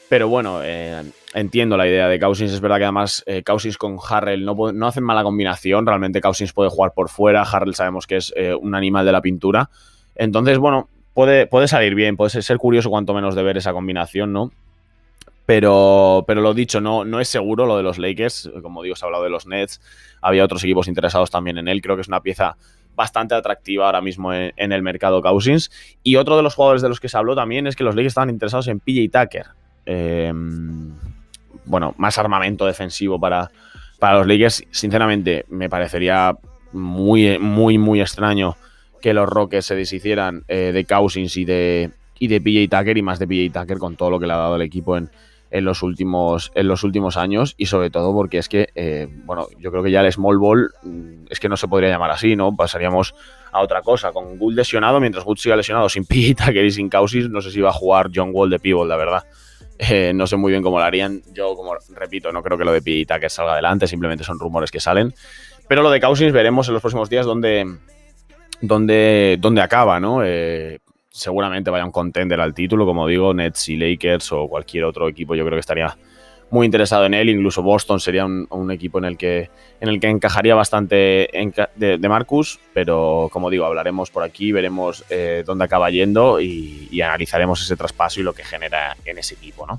pero 0.09 0.29
bueno, 0.29 0.61
eh, 0.63 1.03
entiendo 1.35 1.77
la 1.77 1.89
idea 1.89 2.09
de 2.09 2.21
Cousins. 2.21 2.53
Es 2.53 2.61
verdad 2.61 2.79
que 2.79 2.85
además 2.85 3.25
Cousins 3.45 3.77
con 3.77 3.99
Harrell 4.09 4.45
no, 4.45 4.55
no, 4.73 4.87
hacen 4.87 5.05
mala 5.05 5.25
combinación. 5.25 5.87
Realmente 5.87 6.21
Cousins 6.21 6.53
puede 6.53 6.71
jugar 6.71 6.93
por 6.95 7.09
fuera. 7.09 7.43
Harrell 7.43 7.75
sabemos 7.75 8.07
que 8.07 8.17
es 8.17 8.33
un 8.61 8.75
animal 8.75 9.05
de 9.05 9.13
la 9.13 9.21
pintura. 9.21 9.69
Entonces, 10.15 10.59
bueno, 10.59 10.89
puede, 11.13 11.47
puede 11.47 11.67
salir 11.67 11.97
bien, 11.97 12.17
puede 12.17 12.43
ser 12.43 12.59
curioso 12.59 12.91
cuanto 12.91 13.13
menos 13.13 13.35
de 13.35 13.43
ver 13.43 13.57
esa 13.57 13.73
combinación, 13.73 14.33
¿no? 14.33 14.53
Pero, 15.49 16.25
pero 16.27 16.43
lo 16.43 16.53
dicho, 16.53 16.79
no, 16.79 17.07
no 17.07 17.21
es 17.21 17.29
seguro 17.31 17.65
lo 17.65 17.79
de 17.79 17.83
los 17.83 17.97
Lakers. 17.97 18.51
Como 18.61 18.83
digo, 18.83 18.95
se 18.95 19.03
ha 19.03 19.07
hablado 19.07 19.25
de 19.25 19.31
los 19.31 19.47
Nets. 19.47 19.81
Había 20.21 20.45
otros 20.45 20.63
equipos 20.63 20.89
interesados 20.89 21.31
también 21.31 21.57
en 21.57 21.69
él. 21.69 21.81
Creo 21.81 21.97
que 21.97 22.03
es 22.03 22.09
una 22.09 22.21
pieza 22.21 22.59
bastante 22.95 23.35
atractiva 23.35 23.87
ahora 23.87 24.03
mismo 24.03 24.35
en, 24.35 24.53
el 24.73 24.83
mercado 24.83 25.23
Cousins. 25.23 25.71
Y 26.03 26.17
otro 26.17 26.37
de 26.37 26.43
los 26.43 26.55
jugadores 26.55 26.83
de 26.83 26.91
los 26.91 27.01
que 27.01 27.09
se 27.09 27.17
habló 27.17 27.35
también 27.35 27.67
es 27.67 27.77
que 27.77 27.83
los 27.83 27.95
Lakers 27.95 28.11
estaban 28.11 28.29
interesados 28.29 28.69
en 28.69 28.79
PJ 28.79 29.09
Tucker. 29.11 29.47
Em, 29.87 30.93
bueno, 31.65 31.95
más 31.97 32.19
armamento 32.19 32.67
defensivo 32.67 33.19
para, 33.19 33.51
para 33.99 34.19
los 34.19 34.27
Lakers. 34.27 34.65
Sinceramente, 34.71 35.47
me 35.49 35.71
parecería 35.71 36.37
muy, 36.73 37.39
muy, 37.39 37.79
muy 37.79 38.03
extraño 38.03 38.59
que 39.01 39.15
los 39.15 39.27
Rockets 39.27 39.65
se 39.65 39.77
deshicieran 39.77 40.45
eh, 40.47 40.73
de 40.75 40.85
Cousins 40.85 41.39
y 41.39 41.47
de, 41.47 41.91
y 42.19 42.29
de 42.29 42.39
PJ 42.39 42.77
Tucker 42.77 42.99
y 42.99 43.03
más 43.03 43.19
de 43.19 43.27
PJ 43.27 43.59
Tucker 43.59 43.79
con 43.79 43.97
todo 43.97 44.11
lo 44.11 44.21
que 44.21 44.27
le 44.27 44.35
ha 44.35 44.37
dado 44.37 44.57
el 44.57 44.63
equipo 44.63 44.99
en, 44.99 45.09
en, 45.51 45.65
los, 45.65 45.83
últimos, 45.83 46.53
en 46.55 46.69
los 46.69 46.85
últimos 46.85 47.17
años 47.17 47.55
y 47.57 47.67
sobre 47.67 47.91
todo 47.91 48.13
porque 48.13 48.39
es 48.39 48.49
que, 48.49 48.69
eh, 48.75 49.09
bueno, 49.25 49.47
yo 49.59 49.71
creo 49.71 49.83
que 49.83 49.91
ya 49.91 50.01
el 50.01 50.13
small 50.13 50.39
ball 50.39 50.71
mm, 50.83 51.27
es 51.31 51.41
que 51.41 51.49
no 51.49 51.57
se 51.57 51.69
podría 51.69 51.91
llamar 51.91 52.11
así, 52.11 52.37
¿no? 52.37 52.55
Pasaríamos 52.55 53.15
a 53.53 53.61
otra 53.61 53.83
cosa, 53.83 54.13
con 54.13 54.39
Gould 54.39 54.57
lesionado, 54.57 55.01
mientras 55.01 55.25
Gould 55.25 55.39
siga 55.39 55.57
lesionado 55.57 55.89
sin 55.89 56.05
Tucker 56.07 56.65
y 56.65 56.71
sin 56.71 56.89
Cousins, 56.89 57.31
no 57.31 57.41
sé 57.41 57.51
si 57.51 57.61
va 57.61 57.71
a 57.71 57.73
jugar 57.73 58.11
John 58.15 58.31
Wall 58.33 58.51
de 58.51 58.59
pivot, 58.59 58.87
la 58.87 58.97
verdad. 58.97 59.25
Eh, 59.79 60.13
no 60.13 60.27
sé 60.27 60.37
muy 60.37 60.51
bien 60.51 60.63
cómo 60.63 60.79
lo 60.79 60.85
harían. 60.85 61.23
Yo, 61.33 61.55
como 61.55 61.75
repito, 61.95 62.33
no 62.33 62.43
creo 62.43 62.59
que 62.59 62.65
lo 62.65 62.73
de 62.73 62.83
PJ 62.83 63.15
Tucker 63.15 63.31
salga 63.31 63.53
adelante, 63.53 63.87
simplemente 63.87 64.25
son 64.25 64.39
rumores 64.39 64.71
que 64.71 64.81
salen. 64.81 65.15
Pero 65.69 65.83
lo 65.83 65.91
de 65.91 66.01
Cousins 66.01 66.33
veremos 66.33 66.67
en 66.69 66.75
los 66.75 66.83
próximos 66.83 67.09
días 67.09 67.27
dónde, 67.27 67.77
dónde, 68.61 69.61
acaba, 69.63 70.01
¿no? 70.01 70.25
Eh, 70.25 70.81
seguramente 71.11 71.71
vaya 71.71 71.85
un 71.85 71.93
contender 71.93 72.41
al 72.41 72.55
título, 72.55 72.87
como 72.87 73.07
digo, 73.07 73.33
Nets 73.35 73.69
y 73.69 73.77
Lakers 73.77 74.33
o 74.33 74.49
cualquier 74.49 74.85
otro 74.85 75.09
equipo, 75.09 75.35
yo 75.35 75.45
creo 75.45 75.57
que 75.57 75.61
estaría 75.61 75.97
muy 76.51 76.67
interesado 76.67 77.07
en 77.07 77.15
él. 77.15 77.29
Incluso 77.29 77.63
Boston 77.63 78.01
sería 78.01 78.25
un, 78.25 78.71
equipo 78.71 78.99
en 78.99 79.05
el 79.05 79.17
que 79.17 79.51
en 79.81 79.89
el 79.89 80.01
que 80.01 80.09
encajaría 80.09 80.55
bastante 80.55 81.29
de, 81.77 82.09
Marcus, 82.09 82.59
pero 82.73 83.29
como 83.33 83.51
digo, 83.51 83.65
hablaremos 83.65 84.11
por 84.11 84.23
aquí, 84.23 84.53
veremos 84.53 85.05
eh, 85.11 85.43
dónde 85.47 85.65
acaba 85.65 85.91
yendo 85.91 86.41
y, 86.41 86.89
y, 86.91 87.01
analizaremos 87.01 87.63
ese 87.63 87.77
traspaso 87.77 88.21
y 88.21 88.23
lo 88.23 88.33
que 88.33 88.45
genera 88.45 88.97
en 89.05 89.19
ese 89.19 89.35
equipo, 89.35 89.67
¿no? 89.67 89.79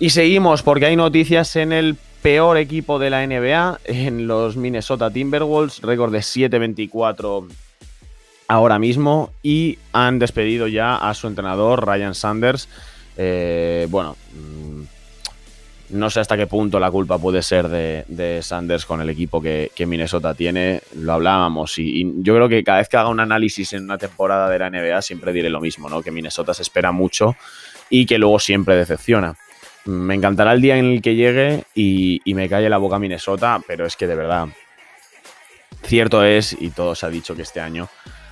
Y 0.00 0.10
seguimos 0.10 0.62
porque 0.62 0.86
hay 0.86 0.96
noticias 0.96 1.56
en 1.56 1.72
el 1.72 1.96
peor 2.22 2.56
equipo 2.56 2.98
de 2.98 3.10
la 3.10 3.26
NBA, 3.26 3.80
en 3.84 4.26
los 4.26 4.56
Minnesota 4.56 5.10
Timberwolves, 5.10 5.82
récord 5.82 6.12
de 6.12 6.20
7-24 6.20 7.48
ahora 8.48 8.78
mismo 8.78 9.30
y 9.42 9.78
han 9.92 10.18
despedido 10.18 10.66
ya 10.66 10.96
a 10.96 11.14
su 11.14 11.26
entrenador 11.26 11.86
Ryan 11.86 12.14
Sanders. 12.14 12.68
Eh, 13.16 13.86
bueno, 13.90 14.16
mm, 14.32 14.82
no 15.90 16.10
sé 16.10 16.20
hasta 16.20 16.36
qué 16.36 16.46
punto 16.46 16.80
la 16.80 16.90
culpa 16.90 17.18
puede 17.18 17.42
ser 17.42 17.68
de, 17.68 18.40
Sanders 18.42 18.84
con 18.84 19.00
el 19.00 19.10
equipo 19.10 19.40
que, 19.40 19.70
Minnesota 19.86 20.34
tiene. 20.34 20.82
Lo 20.96 21.12
hablábamos 21.14 21.78
y, 21.78 22.02
y, 22.02 22.12
yo 22.22 22.34
creo 22.34 22.48
que 22.48 22.64
cada 22.64 22.78
vez 22.78 22.88
que 22.88 22.96
haga 22.96 23.08
un 23.08 23.20
análisis 23.20 23.72
en 23.72 23.84
una 23.84 23.98
temporada 23.98 24.48
de 24.48 24.58
la 24.58 24.70
NBA 24.70 25.00
siempre 25.02 25.32
diré 25.32 25.50
lo 25.50 25.60
mismo, 25.60 25.88
¿no? 25.88 26.02
Que 26.02 26.10
Minnesota 26.10 26.52
se 26.52 26.62
espera 26.62 26.92
mucho 26.92 27.36
y 27.90 28.06
que 28.06 28.18
luego 28.18 28.38
siempre 28.38 28.76
decepciona. 28.76 29.36
Me 29.84 30.14
encantará 30.14 30.52
el 30.52 30.60
día 30.60 30.76
en 30.76 30.84
el 30.84 31.02
que 31.02 31.14
llegue 31.14 31.64
y, 31.74 32.20
me 32.26 32.48
calle 32.48 32.68
la 32.68 32.76
boca 32.76 32.98
Minnesota, 32.98 33.60
pero 33.66 33.86
es 33.86 33.96
que 33.96 34.06
de 34.06 34.14
verdad, 34.14 34.48
cierto 35.84 36.22
es, 36.24 36.54
y 36.60 36.70
todo 36.70 36.94
se 36.94 37.06
ha 37.06 37.08
dicho 37.08 37.34
que 37.34 37.42
este 37.42 37.60
año 37.60 37.88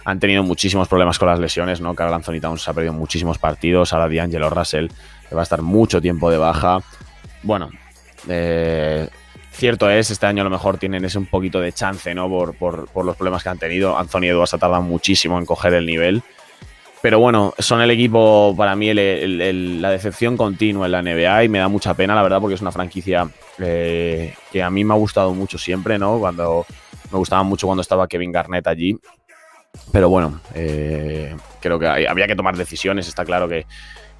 han 0.06 0.20
tenido 0.20 0.42
muchísimos 0.42 0.88
problemas 0.88 1.18
con 1.18 1.28
las 1.28 1.38
lesiones, 1.38 1.80
¿no? 1.80 1.94
Carl 1.94 2.14
Anthony 2.14 2.40
Towns 2.40 2.66
ha 2.68 2.72
perdido 2.72 2.94
muchísimos 2.94 3.38
partidos, 3.38 3.92
ahora 3.92 4.08
D'Angelo 4.08 4.48
Russell 4.48 4.88
va 5.34 5.40
a 5.40 5.42
estar 5.42 5.60
mucho 5.60 6.00
tiempo 6.00 6.30
de 6.30 6.38
baja. 6.38 6.80
Bueno, 7.42 7.70
eh, 8.28 9.08
Cierto 9.56 9.88
es, 9.88 10.10
este 10.10 10.26
año 10.26 10.42
a 10.42 10.44
lo 10.44 10.50
mejor 10.50 10.76
tienen 10.76 11.06
ese 11.06 11.16
un 11.16 11.24
poquito 11.24 11.60
de 11.60 11.72
chance, 11.72 12.14
¿no? 12.14 12.28
Por, 12.28 12.54
por, 12.56 13.04
los 13.06 13.16
problemas 13.16 13.42
que 13.42 13.48
han 13.48 13.58
tenido. 13.58 13.96
Anthony 13.96 14.24
Edwards 14.24 14.52
ha 14.52 14.58
tardado 14.58 14.82
muchísimo 14.82 15.38
en 15.38 15.46
coger 15.46 15.72
el 15.72 15.86
nivel. 15.86 16.22
Pero 17.00 17.20
bueno, 17.20 17.54
son 17.58 17.80
el 17.80 17.90
equipo, 17.90 18.54
para 18.54 18.76
mí, 18.76 18.92
la 18.92 19.90
decepción 19.90 20.36
continua 20.36 20.84
en 20.84 20.92
la 20.92 21.00
NBA 21.00 21.44
y 21.44 21.48
me 21.48 21.58
da 21.58 21.68
mucha 21.68 21.94
pena, 21.94 22.14
la 22.14 22.22
verdad, 22.22 22.38
porque 22.38 22.54
es 22.54 22.60
una 22.60 22.70
franquicia 22.70 23.30
eh, 23.58 24.34
que 24.52 24.62
a 24.62 24.68
mí 24.68 24.84
me 24.84 24.92
ha 24.92 24.96
gustado 24.98 25.32
mucho 25.32 25.56
siempre, 25.56 25.98
¿no? 25.98 26.18
Cuando 26.18 26.66
me 27.10 27.18
gustaba 27.18 27.42
mucho 27.42 27.66
cuando 27.66 27.80
estaba 27.80 28.08
Kevin 28.08 28.32
Garnett 28.32 28.66
allí. 28.66 28.98
Pero 29.92 30.08
bueno, 30.08 30.40
eh, 30.54 31.34
creo 31.60 31.78
que 31.78 31.86
había 31.86 32.26
que 32.26 32.36
tomar 32.36 32.56
decisiones. 32.56 33.08
Está 33.08 33.24
claro 33.24 33.48
que, 33.48 33.66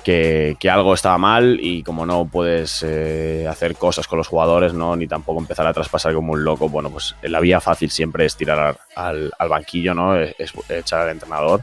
que, 0.06 0.70
algo 0.70 0.94
estaba 0.94 1.18
mal 1.18 1.58
y 1.60 1.82
como 1.82 2.06
no 2.06 2.26
puedes 2.26 2.84
eh, 2.86 3.46
hacer 3.48 3.74
cosas 3.74 4.06
con 4.06 4.18
los 4.18 4.28
jugadores, 4.28 4.72
¿no? 4.72 4.94
Ni 4.94 5.06
tampoco 5.08 5.40
empezar 5.40 5.66
a 5.66 5.72
traspasar 5.72 6.14
como 6.14 6.32
un 6.32 6.44
loco, 6.44 6.68
bueno, 6.68 6.90
pues 6.90 7.16
la 7.22 7.40
vía 7.40 7.60
fácil 7.60 7.90
siempre 7.90 8.24
es 8.24 8.36
tirar 8.36 8.78
al, 8.94 9.32
al 9.36 9.48
banquillo, 9.48 9.94
¿no? 9.94 10.16
Es, 10.16 10.52
echar 10.68 11.00
al 11.02 11.10
entrenador. 11.10 11.62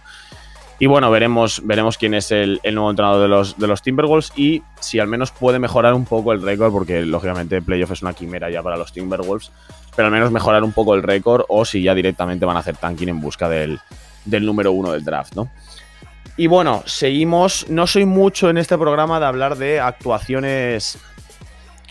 Y 0.80 0.88
bueno, 0.88 1.10
veremos, 1.10 1.62
veremos 1.64 1.98
quién 1.98 2.14
es 2.14 2.32
el, 2.32 2.60
nuevo 2.66 2.90
entrenador 2.90 3.22
de 3.22 3.30
los, 3.30 3.58
de 3.58 3.68
los 3.68 3.82
Timberwolves 3.82 4.34
y 4.36 4.64
si 4.82 5.00
al 5.00 5.08
menos 5.08 5.32
puede 5.32 5.58
mejorar 5.58 5.94
un 5.94 6.04
poco 6.04 6.34
el 6.34 6.42
récord, 6.42 6.74
porque 6.74 7.06
lógicamente 7.06 7.62
playoff 7.62 7.92
es 7.92 8.02
una 8.02 8.14
quimera 8.14 8.50
ya 8.50 8.62
para 8.62 8.76
los 8.76 8.92
Timberwolves, 8.92 9.52
pero 9.96 10.08
al 10.08 10.12
menos 10.14 10.32
mejorar 10.32 10.64
un 10.64 10.72
poco 10.72 10.96
el 10.96 11.04
récord 11.04 11.46
o 11.50 11.66
si 11.66 11.84
ya 11.84 11.94
directamente 11.96 12.46
van 12.46 12.58
a 12.58 12.60
hacer 12.60 12.78
tanking 12.78 13.10
en 13.10 13.20
busca 13.20 13.50
del, 13.50 13.80
del 14.26 14.46
número 14.46 14.72
uno 14.72 14.92
del 14.92 15.04
draft, 15.04 15.36
¿no? 15.36 15.50
Y 16.36 16.48
bueno, 16.48 16.82
seguimos. 16.86 17.70
No 17.70 17.86
soy 17.86 18.06
mucho 18.06 18.50
en 18.50 18.58
este 18.58 18.78
programa 18.78 19.20
de 19.20 19.26
hablar 19.28 19.56
de 19.58 19.80
actuaciones 19.80 20.98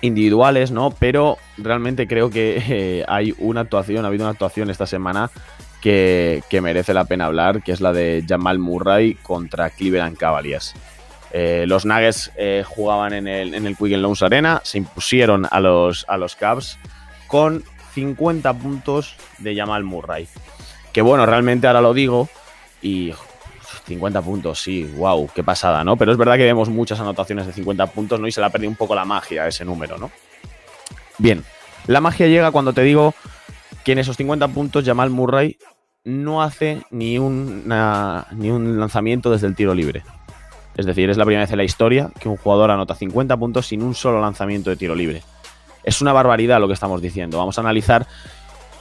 individuales, 0.00 0.72
¿no? 0.72 0.90
Pero 0.90 1.38
realmente 1.56 2.08
creo 2.08 2.28
que 2.28 2.62
eh, 2.68 3.04
hay 3.06 3.34
una 3.38 3.60
actuación, 3.60 4.04
ha 4.04 4.08
habido 4.08 4.24
una 4.24 4.32
actuación 4.32 4.68
esta 4.68 4.86
semana 4.86 5.30
que, 5.80 6.42
merece 6.62 6.92
la 6.92 7.04
pena 7.04 7.26
hablar, 7.26 7.62
que 7.62 7.72
es 7.72 7.80
la 7.80 7.92
de 7.92 8.24
Jamal 8.28 8.58
Murray 8.58 9.14
contra 9.14 9.70
Cleveland 9.70 10.16
Cavaliers. 10.16 10.74
Eh, 11.32 11.64
los 11.66 11.86
Nuggets 11.86 12.30
eh, 12.36 12.62
jugaban 12.66 13.14
en 13.14 13.26
el, 13.26 13.54
en 13.54 13.66
el 13.66 13.76
Loans 14.02 14.22
Arena, 14.22 14.60
se 14.64 14.78
impusieron 14.78 15.46
a 15.50 15.60
los, 15.60 16.04
a 16.08 16.18
los 16.18 16.36
Cavs 16.36 16.78
con 17.26 17.64
50 17.94 18.52
puntos 18.54 19.16
de 19.38 19.56
Jamal 19.56 19.84
Murray. 19.84 20.28
Que 20.92 21.02
bueno, 21.02 21.26
realmente 21.26 21.66
ahora 21.66 21.80
lo 21.80 21.94
digo 21.94 22.28
y 22.80 23.12
50 23.86 24.22
puntos, 24.22 24.62
sí, 24.62 24.84
wow, 24.96 25.28
qué 25.34 25.42
pasada, 25.42 25.84
¿no? 25.84 25.96
Pero 25.96 26.12
es 26.12 26.18
verdad 26.18 26.36
que 26.36 26.44
vemos 26.44 26.68
muchas 26.68 27.00
anotaciones 27.00 27.46
de 27.46 27.52
50 27.52 27.86
puntos, 27.86 28.20
¿no? 28.20 28.26
Y 28.26 28.32
se 28.32 28.40
le 28.40 28.46
ha 28.46 28.50
perdido 28.50 28.70
un 28.70 28.76
poco 28.76 28.94
la 28.94 29.04
magia 29.04 29.46
ese 29.46 29.64
número, 29.64 29.98
¿no? 29.98 30.10
Bien, 31.18 31.44
la 31.86 32.00
magia 32.00 32.26
llega 32.26 32.50
cuando 32.50 32.72
te 32.72 32.82
digo 32.82 33.14
que 33.84 33.92
en 33.92 33.98
esos 33.98 34.16
50 34.16 34.48
puntos 34.48 34.84
Jamal 34.84 35.10
Murray 35.10 35.58
no 36.04 36.42
hace 36.42 36.82
ni, 36.90 37.18
ni 37.18 38.50
un 38.50 38.80
lanzamiento 38.80 39.30
desde 39.30 39.46
el 39.46 39.54
tiro 39.54 39.74
libre. 39.74 40.02
Es 40.76 40.86
decir, 40.86 41.10
es 41.10 41.16
la 41.16 41.24
primera 41.24 41.42
vez 41.42 41.50
en 41.50 41.58
la 41.58 41.64
historia 41.64 42.10
que 42.18 42.28
un 42.28 42.36
jugador 42.36 42.70
anota 42.70 42.94
50 42.94 43.36
puntos 43.36 43.66
sin 43.66 43.82
un 43.82 43.94
solo 43.94 44.20
lanzamiento 44.20 44.70
de 44.70 44.76
tiro 44.76 44.94
libre. 44.94 45.22
Es 45.84 46.00
una 46.00 46.12
barbaridad 46.12 46.60
lo 46.60 46.68
que 46.68 46.74
estamos 46.74 47.02
diciendo. 47.02 47.38
Vamos 47.38 47.58
a 47.58 47.60
analizar 47.60 48.06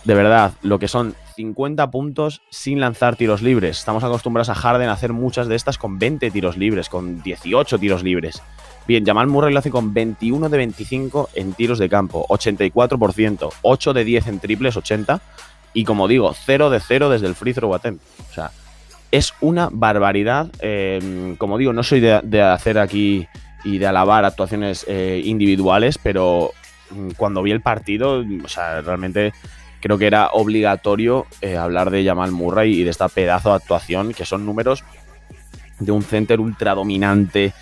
de 0.03 0.13
verdad 0.15 0.53
lo 0.61 0.79
que 0.79 0.87
son 0.87 1.15
50 1.35 1.91
puntos 1.91 2.41
sin 2.49 2.79
lanzar 2.79 3.15
tiros 3.15 3.41
libres. 3.41 3.79
Estamos 3.79 4.03
acostumbrados 4.03 4.49
a 4.49 4.55
Harden 4.55 4.89
a 4.89 4.93
hacer 4.93 5.13
muchas 5.13 5.47
de 5.47 5.55
estas 5.55 5.77
con 5.77 5.99
20 5.99 6.31
tiros 6.31 6.57
libres, 6.57 6.89
con 6.89 7.21
18 7.21 7.79
tiros 7.79 8.03
libres. 8.03 8.41
Bien, 8.87 9.05
Jamal 9.05 9.27
Murray 9.27 9.53
lo 9.53 9.59
hace 9.59 9.69
con 9.69 9.93
21 9.93 10.49
de 10.49 10.57
25 10.57 11.29
en 11.35 11.53
tiros 11.53 11.79
de 11.79 11.87
campo, 11.87 12.25
84%, 12.29 13.49
8 13.61 13.93
de 13.93 14.03
10 14.03 14.27
en 14.27 14.39
triples, 14.39 14.75
80, 14.75 15.21
y 15.73 15.83
como 15.85 16.07
digo, 16.07 16.33
0 16.33 16.69
de 16.69 16.79
0 16.79 17.09
desde 17.09 17.27
el 17.27 17.35
free 17.35 17.53
throw 17.53 17.73
attempt. 17.73 18.03
O 18.29 18.33
sea, 18.33 18.51
es 19.11 19.33
una 19.39 19.69
barbaridad. 19.71 20.49
Em, 20.59 21.35
como 21.35 21.57
digo, 21.57 21.73
no 21.73 21.83
soy 21.83 21.99
de, 21.99 22.41
hacer 22.41 22.79
aquí 22.79 23.27
y 23.63 23.77
de 23.77 23.85
alabar 23.85 24.25
actuaciones 24.25 24.85
eh, 24.87 25.21
individuales, 25.23 25.99
pero 26.01 26.51
cuando 27.17 27.41
vi 27.43 27.51
el 27.51 27.61
partido, 27.61 28.23
o 28.43 28.47
sea, 28.47 28.81
realmente 28.81 29.33
creo 29.79 29.97
que 29.97 30.07
era 30.07 30.29
obligatorio 30.29 31.25
eh, 31.41 31.57
hablar 31.57 31.89
de 31.89 32.05
Jamal 32.05 32.31
Murray 32.31 32.79
y 32.79 32.83
de 32.83 32.89
esta 32.91 33.09
pedazo 33.09 33.49
de 33.49 33.55
actuación, 33.55 34.13
que 34.13 34.25
son 34.25 34.45
números 34.45 34.83
de 35.79 35.91
un 35.91 36.03
center 36.03 36.39
ultra 36.39 36.75
dominante, 36.75 37.53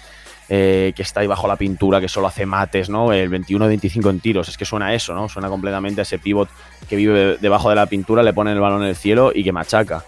eh, 0.49 0.93
que 0.95 1.03
está 1.03 1.21
ahí 1.21 1.27
bajo 1.27 1.47
la 1.47 1.55
pintura, 1.55 2.01
que 2.01 2.09
solo 2.09 2.27
hace 2.27 2.45
mates, 2.45 2.89
¿no? 2.89 3.13
El 3.13 3.29
21-25 3.29 4.09
en 4.09 4.19
tiros, 4.19 4.49
es 4.49 4.57
que 4.57 4.65
suena 4.65 4.93
eso, 4.93 5.13
¿no? 5.13 5.29
Suena 5.29 5.47
completamente 5.47 6.01
a 6.01 6.03
ese 6.03 6.19
pivot 6.19 6.49
que 6.89 6.95
vive 6.95 7.37
debajo 7.37 7.69
de 7.69 7.75
la 7.75 7.85
pintura, 7.85 8.23
le 8.23 8.33
pone 8.33 8.51
el 8.51 8.59
balón 8.59 8.81
en 8.81 8.89
el 8.89 8.95
cielo 8.95 9.31
y 9.33 9.43
que 9.43 9.51
machaca. 9.51 10.03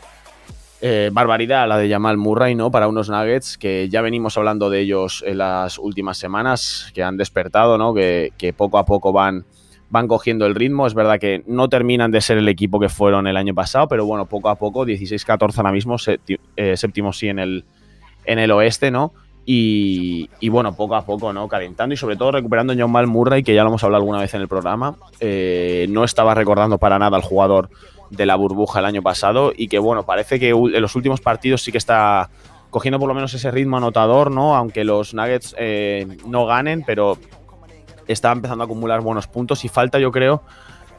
Eh, 0.84 1.12
barbaridad 1.14 1.68
la 1.68 1.78
de 1.78 1.88
Jamal 1.88 2.18
Murray, 2.18 2.56
¿no? 2.56 2.72
Para 2.72 2.88
unos 2.88 3.08
Nuggets 3.08 3.60
que 3.60 3.88
ya 3.88 4.02
venimos 4.02 4.36
hablando 4.38 4.72
de 4.72 4.80
ellos 4.80 5.24
en 5.28 5.38
las 5.38 5.78
últimas 5.78 6.18
semanas, 6.18 6.92
que 6.96 7.04
han 7.04 7.18
despertado, 7.18 7.78
¿no? 7.78 7.94
Que, 7.94 8.32
poco 8.58 8.80
a 8.80 8.86
poco 8.86 9.14
van 9.14 9.46
van 9.92 10.08
cogiendo 10.08 10.46
el 10.48 10.56
ritmo. 10.56 10.88
Es 10.88 10.96
verdad 10.96 11.20
que 11.20 11.44
no 11.46 11.70
terminan 11.70 12.10
de 12.12 12.22
ser 12.22 12.40
el 12.40 12.48
equipo 12.48 12.80
que 12.80 12.90
fueron 12.90 13.28
el 13.28 13.38
año 13.38 13.54
pasado, 13.54 13.88
pero 13.88 14.06
bueno, 14.06 14.26
poco 14.26 14.50
a 14.50 14.56
poco, 14.56 14.86
16-14 14.86 15.58
ahora 15.58 15.72
mismo, 15.72 15.98
eh, 16.56 16.78
séptimo 16.78 17.14
sí 17.14 17.28
en 17.28 17.40
el, 17.40 17.66
en 18.26 18.40
el 18.40 18.50
oeste, 18.52 18.90
¿no? 18.90 19.14
Y, 19.46 20.30
bueno, 20.50 20.74
poco 20.76 20.96
a 20.96 21.06
poco, 21.06 21.34
¿no? 21.34 21.48
Calentando 21.48 21.94
y 21.94 21.98
sobre 21.98 22.16
todo 22.16 22.32
recuperando 22.32 22.74
a 22.74 22.76
John 22.78 22.92
Murray, 23.10 23.44
que 23.44 23.54
ya 23.54 23.64
lo 23.64 23.70
hemos 23.70 23.84
hablado 23.84 24.02
alguna 24.02 24.20
vez 24.20 24.34
en 24.34 24.42
el 24.42 24.48
programa. 24.48 24.96
Eh, 25.20 25.88
no 25.90 26.04
estaba 26.06 26.34
recordando 26.34 26.78
para 26.78 26.98
nada 26.98 27.18
al 27.18 27.24
jugador 27.24 27.70
de 28.12 28.26
la 28.26 28.36
burbuja 28.36 28.80
el 28.80 28.86
año 28.86 29.02
pasado 29.02 29.52
y 29.56 29.68
que 29.68 29.80
bueno, 29.80 30.04
parece 30.04 30.40
que 30.40 30.50
en 30.50 30.82
los 30.82 30.96
últimos 30.96 31.22
partidos 31.22 31.64
sí 31.64 31.72
que 31.72 31.78
está 31.78 32.30
cogiendo 32.70 33.00
por 33.00 33.08
lo 33.08 33.14
menos 33.14 33.34
ese 33.34 33.52
ritmo 33.52 33.78
anotador, 33.78 34.32
¿no? 34.32 34.56
Aunque 34.56 34.84
los 34.84 35.14
Nuggets 35.14 35.56
eh, 35.58 36.08
no 36.26 36.46
ganen, 36.46 36.84
pero 36.86 37.18
está 38.08 38.32
empezando 38.32 38.64
a 38.64 38.66
acumular 38.66 39.02
buenos 39.02 39.28
puntos 39.28 39.64
y 39.66 39.70
falta, 39.70 40.00
yo 40.00 40.12
creo, 40.12 40.44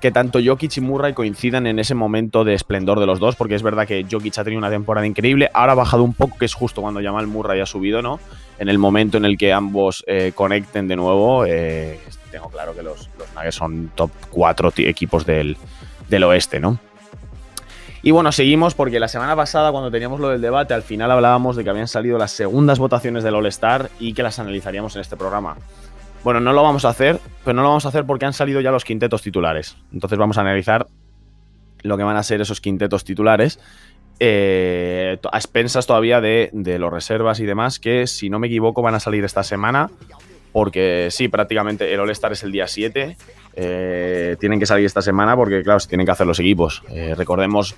que 0.00 0.10
tanto 0.10 0.40
Jokic 0.44 0.76
y 0.76 0.80
Murray 0.80 1.12
coincidan 1.14 1.66
en 1.66 1.78
ese 1.78 1.94
momento 1.94 2.44
de 2.44 2.54
esplendor 2.54 2.98
de 2.98 3.06
los 3.06 3.20
dos, 3.20 3.36
porque 3.36 3.54
es 3.54 3.62
verdad 3.62 3.86
que 3.86 4.04
Jokic 4.10 4.38
ha 4.38 4.44
tenido 4.44 4.58
una 4.58 4.70
temporada 4.70 5.06
increíble, 5.06 5.48
ahora 5.54 5.72
ha 5.72 5.76
bajado 5.76 6.02
un 6.02 6.12
poco, 6.12 6.36
que 6.38 6.44
es 6.44 6.54
justo 6.54 6.82
cuando 6.82 7.00
Jamal 7.00 7.26
Murray 7.26 7.60
ha 7.60 7.66
subido, 7.66 8.02
¿no? 8.02 8.18
En 8.58 8.68
el 8.68 8.78
momento 8.78 9.16
en 9.16 9.24
el 9.24 9.38
que 9.38 9.52
ambos 9.52 10.04
eh, 10.06 10.32
conecten 10.34 10.88
de 10.88 10.96
nuevo, 10.96 11.46
eh, 11.46 12.00
tengo 12.30 12.48
claro 12.48 12.74
que 12.74 12.82
los, 12.82 13.08
los 13.18 13.32
Nuggets 13.34 13.54
son 13.54 13.90
top 13.94 14.10
4 14.30 14.72
equipos 14.78 15.24
del, 15.24 15.56
del 16.08 16.24
oeste, 16.24 16.60
¿no? 16.60 16.78
Y 18.04 18.10
bueno, 18.10 18.32
seguimos 18.32 18.74
porque 18.74 18.98
la 18.98 19.06
semana 19.06 19.36
pasada, 19.36 19.70
cuando 19.70 19.90
teníamos 19.90 20.18
lo 20.18 20.28
del 20.28 20.40
debate, 20.40 20.74
al 20.74 20.82
final 20.82 21.10
hablábamos 21.12 21.54
de 21.54 21.62
que 21.62 21.70
habían 21.70 21.86
salido 21.86 22.18
las 22.18 22.32
segundas 22.32 22.80
votaciones 22.80 23.22
del 23.22 23.36
All-Star 23.36 23.90
y 24.00 24.12
que 24.12 24.24
las 24.24 24.40
analizaríamos 24.40 24.96
en 24.96 25.02
este 25.02 25.16
programa. 25.16 25.56
Bueno, 26.24 26.40
no 26.40 26.52
lo 26.52 26.64
vamos 26.64 26.84
a 26.84 26.88
hacer, 26.88 27.20
pero 27.44 27.54
no 27.54 27.62
lo 27.62 27.68
vamos 27.68 27.86
a 27.86 27.90
hacer 27.90 28.04
porque 28.04 28.26
han 28.26 28.32
salido 28.32 28.60
ya 28.60 28.72
los 28.72 28.84
quintetos 28.84 29.22
titulares. 29.22 29.76
Entonces 29.92 30.18
vamos 30.18 30.36
a 30.36 30.40
analizar 30.40 30.88
lo 31.82 31.96
que 31.96 32.02
van 32.02 32.16
a 32.16 32.22
ser 32.24 32.40
esos 32.40 32.60
quintetos 32.60 33.04
titulares. 33.04 33.60
Eh, 34.18 35.18
a 35.30 35.36
expensas 35.36 35.86
todavía 35.86 36.20
de, 36.20 36.50
los 36.52 36.92
reservas 36.92 37.38
y 37.38 37.44
demás, 37.44 37.78
que 37.78 38.08
si 38.08 38.30
no 38.30 38.40
me 38.40 38.48
equivoco 38.48 38.82
van 38.82 38.96
a 38.96 39.00
salir 39.00 39.24
esta 39.24 39.44
semana. 39.44 39.90
Porque 40.52 41.08
sí, 41.10 41.28
prácticamente 41.28 41.92
el 41.92 42.00
All-Star 42.00 42.32
es 42.32 42.42
el 42.42 42.52
día 42.52 42.66
7. 42.66 43.16
Eh, 43.54 44.36
tienen 44.40 44.58
que 44.58 44.66
salir 44.66 44.86
esta 44.86 45.02
semana 45.02 45.36
porque, 45.36 45.62
claro, 45.62 45.80
se 45.80 45.88
tienen 45.88 46.06
que 46.06 46.12
hacer 46.12 46.26
los 46.26 46.38
equipos. 46.38 46.82
Eh, 46.90 47.14
recordemos 47.16 47.74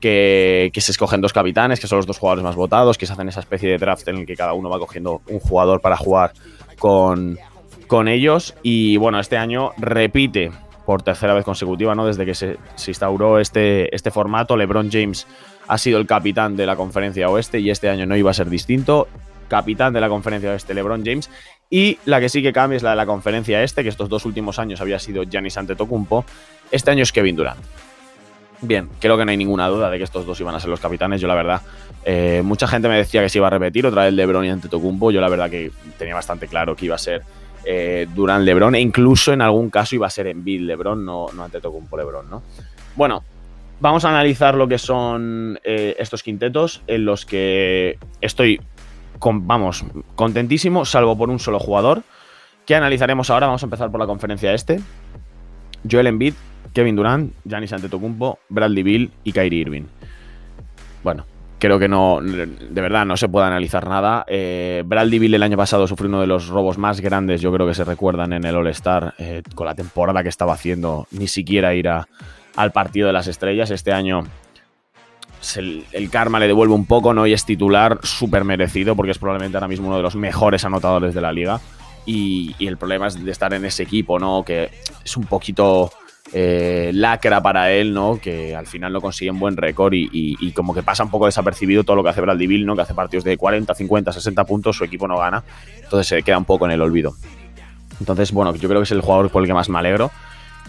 que, 0.00 0.72
se 0.74 0.92
escogen 0.92 1.20
dos 1.20 1.32
capitanes, 1.32 1.80
que 1.80 1.86
son 1.86 1.96
los 1.96 2.06
dos 2.06 2.18
jugadores 2.18 2.44
más 2.44 2.56
votados, 2.56 2.98
que 2.98 3.06
se 3.06 3.12
hacen 3.12 3.28
esa 3.28 3.40
especie 3.40 3.70
de 3.70 3.78
draft 3.78 4.08
en 4.08 4.18
el 4.18 4.26
que 4.26 4.36
cada 4.36 4.52
uno 4.52 4.68
va 4.70 4.78
cogiendo 4.78 5.20
un 5.28 5.40
jugador 5.40 5.80
para 5.80 5.96
jugar 5.96 6.32
con, 6.78 7.38
con 7.86 8.08
ellos. 8.08 8.54
Y 8.62 8.96
bueno, 8.96 9.20
este 9.20 9.36
año 9.36 9.72
repite 9.78 10.50
por 10.86 11.02
tercera 11.02 11.34
vez 11.34 11.44
consecutiva, 11.44 11.94
¿no? 11.94 12.06
Desde 12.06 12.24
que 12.26 12.34
se, 12.34 12.56
instauró 12.88 13.38
este, 13.38 13.94
este 13.94 14.10
formato, 14.10 14.56
LeBron 14.56 14.90
James 14.90 15.26
ha 15.68 15.78
sido 15.78 15.98
el 16.00 16.06
capitán 16.06 16.56
de 16.56 16.66
la 16.66 16.74
conferencia 16.74 17.28
oeste 17.28 17.60
y 17.60 17.70
este 17.70 17.88
año 17.88 18.06
no 18.06 18.16
iba 18.16 18.32
a 18.32 18.34
ser 18.34 18.50
distinto. 18.50 19.06
Capitán 19.46 19.92
de 19.92 20.00
la 20.00 20.08
conferencia 20.08 20.50
oeste, 20.50 20.74
LeBron 20.74 21.04
James. 21.04 21.30
Y 21.70 21.98
la 22.04 22.20
que 22.20 22.28
sí 22.28 22.42
que 22.42 22.52
cambia 22.52 22.76
es 22.76 22.82
la 22.82 22.90
de 22.90 22.96
la 22.96 23.06
conferencia 23.06 23.62
este, 23.62 23.82
que 23.82 23.88
estos 23.88 24.08
dos 24.08 24.24
últimos 24.24 24.58
años 24.58 24.80
había 24.80 24.98
sido 24.98 25.22
Giannis 25.22 25.56
Antetokounmpo. 25.56 26.24
Este 26.70 26.90
año 26.90 27.04
es 27.04 27.12
Kevin 27.12 27.36
Durant. 27.36 27.60
Bien, 28.62 28.90
creo 29.00 29.16
que 29.16 29.24
no 29.24 29.30
hay 29.30 29.36
ninguna 29.36 29.68
duda 29.68 29.88
de 29.88 29.96
que 29.96 30.04
estos 30.04 30.26
dos 30.26 30.38
iban 30.40 30.54
a 30.54 30.60
ser 30.60 30.68
los 30.68 30.80
capitanes. 30.80 31.20
Yo, 31.20 31.28
la 31.28 31.34
verdad, 31.34 31.62
eh, 32.04 32.42
mucha 32.44 32.66
gente 32.66 32.88
me 32.88 32.96
decía 32.96 33.22
que 33.22 33.28
se 33.28 33.38
iba 33.38 33.46
a 33.46 33.50
repetir 33.50 33.86
otra 33.86 34.04
vez 34.04 34.12
LeBron 34.12 34.44
y 34.44 34.50
Antetokounmpo. 34.50 35.12
Yo, 35.12 35.20
la 35.20 35.28
verdad, 35.28 35.48
que 35.48 35.70
tenía 35.96 36.14
bastante 36.14 36.48
claro 36.48 36.74
que 36.74 36.86
iba 36.86 36.96
a 36.96 36.98
ser 36.98 37.22
eh, 37.64 38.06
Durant 38.14 38.44
LeBron 38.44 38.74
e 38.74 38.80
incluso 38.80 39.32
en 39.32 39.42
algún 39.42 39.70
caso 39.70 39.94
iba 39.94 40.06
a 40.06 40.10
ser 40.10 40.26
en 40.26 40.42
Bill 40.42 40.66
LeBron, 40.66 41.04
no, 41.04 41.26
no 41.34 41.44
ante 41.44 41.66
un 41.68 41.88
LeBron, 41.90 42.28
¿no? 42.30 42.42
Bueno, 42.96 43.22
vamos 43.80 44.04
a 44.04 44.10
analizar 44.10 44.54
lo 44.54 44.66
que 44.66 44.78
son 44.78 45.58
eh, 45.62 45.94
estos 45.98 46.22
quintetos 46.22 46.82
en 46.86 47.04
los 47.04 47.26
que 47.26 47.98
estoy, 48.20 48.60
vamos, 49.22 49.84
contentísimo, 50.16 50.84
salvo 50.84 51.16
por 51.16 51.30
un 51.30 51.38
solo 51.38 51.58
jugador, 51.58 52.02
que 52.66 52.74
analizaremos 52.74 53.30
ahora. 53.30 53.46
Vamos 53.46 53.62
a 53.62 53.66
empezar 53.66 53.90
por 53.90 54.00
la 54.00 54.06
conferencia 54.06 54.52
este. 54.52 54.80
Joel 55.88 56.08
Embiid, 56.08 56.34
Kevin 56.72 56.96
Durant, 56.96 57.32
Giannis 57.44 57.72
Antetokounmpo, 57.72 58.38
Bradley 58.48 58.82
Bill 58.82 59.10
y 59.24 59.32
Kyrie 59.32 59.60
Irving. 59.60 59.84
Bueno, 61.02 61.24
creo 61.58 61.78
que 61.78 61.88
no, 61.88 62.20
de 62.20 62.80
verdad, 62.80 63.06
no 63.06 63.16
se 63.16 63.28
puede 63.28 63.46
analizar 63.46 63.88
nada. 63.88 64.24
Eh, 64.28 64.82
Bradley 64.84 65.18
Bill 65.18 65.34
el 65.34 65.42
año 65.42 65.56
pasado 65.56 65.86
sufrió 65.86 66.08
uno 66.08 66.20
de 66.20 66.26
los 66.26 66.48
robos 66.48 66.78
más 66.78 67.00
grandes, 67.00 67.40
yo 67.40 67.52
creo 67.52 67.66
que 67.66 67.74
se 67.74 67.84
recuerdan 67.84 68.32
en 68.32 68.44
el 68.44 68.56
All-Star, 68.56 69.14
eh, 69.18 69.42
con 69.54 69.66
la 69.66 69.74
temporada 69.74 70.22
que 70.22 70.28
estaba 70.28 70.54
haciendo, 70.54 71.06
ni 71.10 71.28
siquiera 71.28 71.74
ir 71.74 71.88
al 71.88 72.72
partido 72.72 73.06
de 73.06 73.12
las 73.12 73.26
estrellas. 73.26 73.70
Este 73.70 73.92
año 73.92 74.24
el, 75.56 76.10
karma 76.10 76.38
le 76.38 76.46
devuelve 76.46 76.74
un 76.74 76.86
poco, 76.86 77.14
¿no? 77.14 77.26
Y 77.26 77.32
es 77.32 77.44
titular 77.44 77.98
súper 78.02 78.44
merecido, 78.44 78.96
porque 78.96 79.12
es 79.12 79.18
probablemente 79.18 79.56
ahora 79.56 79.68
mismo 79.68 79.88
uno 79.88 79.96
de 79.96 80.02
los 80.02 80.16
mejores 80.16 80.64
anotadores 80.64 81.14
de 81.14 81.20
la 81.20 81.32
liga. 81.32 81.60
Y, 82.06 82.54
el 82.60 82.76
problema 82.76 83.06
es 83.06 83.22
de 83.22 83.30
estar 83.30 83.52
en 83.54 83.64
ese 83.64 83.82
equipo, 83.82 84.18
¿no? 84.18 84.44
Que 84.44 84.70
es 85.04 85.16
un 85.16 85.24
poquito 85.24 85.90
eh, 86.32 86.90
lacra 86.94 87.42
para 87.42 87.72
él, 87.72 87.94
¿no? 87.94 88.18
Que 88.20 88.54
al 88.54 88.66
final 88.66 88.92
no 88.92 89.00
consigue 89.00 89.30
un 89.30 89.38
buen 89.38 89.56
récord 89.56 89.92
y, 89.94 90.52
como 90.52 90.74
que 90.74 90.82
pasa 90.82 91.04
un 91.04 91.10
poco 91.10 91.26
desapercibido 91.26 91.84
todo 91.84 91.96
lo 91.96 92.02
que 92.02 92.10
hace 92.10 92.20
Bradley 92.20 92.64
¿no? 92.64 92.74
Que 92.74 92.82
hace 92.82 92.94
partidos 92.94 93.24
de 93.24 93.36
40, 93.36 93.74
50, 93.74 94.12
60 94.12 94.44
puntos, 94.44 94.76
su 94.76 94.84
equipo 94.84 95.08
no 95.08 95.18
gana. 95.18 95.42
Entonces 95.82 96.06
se 96.06 96.22
queda 96.22 96.38
un 96.38 96.44
poco 96.44 96.66
en 96.66 96.72
el 96.72 96.82
olvido. 96.82 97.14
Entonces, 97.98 98.32
bueno, 98.32 98.54
yo 98.56 98.68
creo 98.68 98.80
que 98.80 98.84
es 98.84 98.92
el 98.92 99.02
jugador 99.02 99.30
por 99.30 99.42
el 99.42 99.46
que 99.46 99.54
más 99.54 99.68
me 99.68 99.78
alegro. 99.78 100.10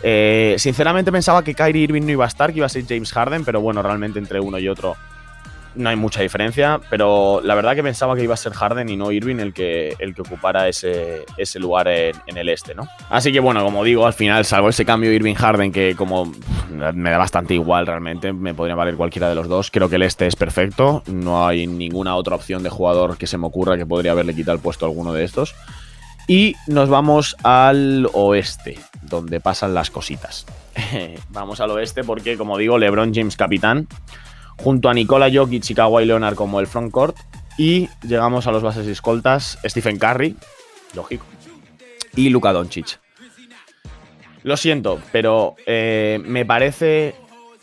Eh, 0.04 0.56
sinceramente 0.58 1.12
pensaba 1.12 1.44
que 1.44 1.54
Kyrie 1.54 1.84
Irving 1.84 2.04
no 2.04 2.12
iba 2.12 2.26
a 2.26 2.28
estar, 2.28 2.52
que 2.52 2.58
iba 2.58 2.66
a 2.66 2.70
ser 2.70 2.86
James 2.88 3.12
Harden, 3.12 3.46
pero 3.46 3.62
bueno, 3.62 3.82
realmente 3.82 4.20
entre 4.20 4.40
uno 4.40 4.58
y 4.60 4.68
otro 4.68 4.96
no 5.76 5.90
hay 5.90 5.96
mucha 5.96 6.22
diferencia, 6.22 6.80
pero 6.90 7.42
la 7.44 7.56
verdad 7.56 7.76
que 7.76 7.84
pensaba 7.84 8.16
que 8.16 8.24
iba 8.24 8.34
a 8.34 8.38
ser 8.38 8.54
Harden 8.54 8.90
y 8.90 8.98
no 8.98 9.12
Irving 9.12 9.38
el 9.38 9.54
que, 9.54 9.96
el 10.00 10.14
que 10.14 10.22
ocupara 10.22 10.68
ese, 10.68 11.26
ese 11.38 11.60
lugar 11.60 11.88
en, 11.88 12.16
en, 12.28 12.38
el 12.38 12.50
este, 12.50 12.76
¿no? 12.76 12.88
Así 13.10 13.32
que 13.32 13.40
bueno, 13.40 13.64
como 13.64 13.84
digo, 13.84 14.06
al 14.06 14.14
final, 14.14 14.46
salvo 14.46 14.70
ese 14.70 14.86
cambio 14.86 15.12
Irving-Harden 15.14 15.72
que 15.72 15.96
como 15.96 16.32
me 16.94 17.10
da 17.10 17.18
bastante 17.18 17.54
igual 17.54 17.88
realmente, 17.88 18.34
me 18.34 18.54
podría 18.54 18.76
valer 18.76 18.96
cualquiera 18.96 19.30
de 19.30 19.36
los 19.36 19.48
dos, 19.48 19.72
creo 19.72 19.90
que 19.90 19.96
el 19.96 20.04
este 20.04 20.28
es 20.28 20.36
perfecto, 20.36 21.04
no 21.08 21.48
hay 21.48 21.68
ninguna 21.68 22.16
otra 22.16 22.36
opción 22.36 22.64
de 22.64 22.70
jugador 22.70 23.18
que 23.18 23.28
se 23.28 23.38
me 23.38 23.48
ocurra 23.48 23.78
que 23.78 23.86
podría 23.86 24.12
haberle 24.12 24.36
quitado 24.36 24.56
el 24.56 24.62
puesto 24.62 24.86
a 24.86 24.90
alguno 24.90 25.14
de 25.14 25.24
estos. 25.24 25.56
Y 26.28 26.56
nos 26.68 26.90
vamos 26.90 27.36
al 27.44 28.08
oeste, 28.14 28.78
donde 29.02 29.40
pasan 29.40 29.74
las 29.74 29.90
cositas. 29.90 30.46
vamos 31.30 31.60
al 31.60 31.72
oeste 31.72 32.04
porque, 32.04 32.38
como 32.38 32.58
digo, 32.58 32.78
LeBron 32.78 33.14
James 33.14 33.36
capitán, 33.36 33.88
junto 34.58 34.90
a 34.90 34.94
Nikola 34.94 35.30
Jokic 35.34 35.70
y 35.70 36.06
Leonard 36.06 36.36
como 36.36 36.60
el 36.60 36.68
frontcourt. 36.68 37.18
Y 37.58 37.90
llegamos 38.02 38.48
a 38.48 38.52
los 38.52 38.64
bases 38.64 38.88
escoltas, 38.88 39.60
Stephen 39.66 40.00
Curry, 40.00 40.36
lógico, 40.96 41.26
y 42.16 42.30
Luka 42.30 42.54
Doncic. 42.54 43.00
Lo 44.44 44.58
siento, 44.58 45.00
pero 45.12 45.56
eh, 45.66 46.20
me 46.26 46.46
parece 46.46 47.14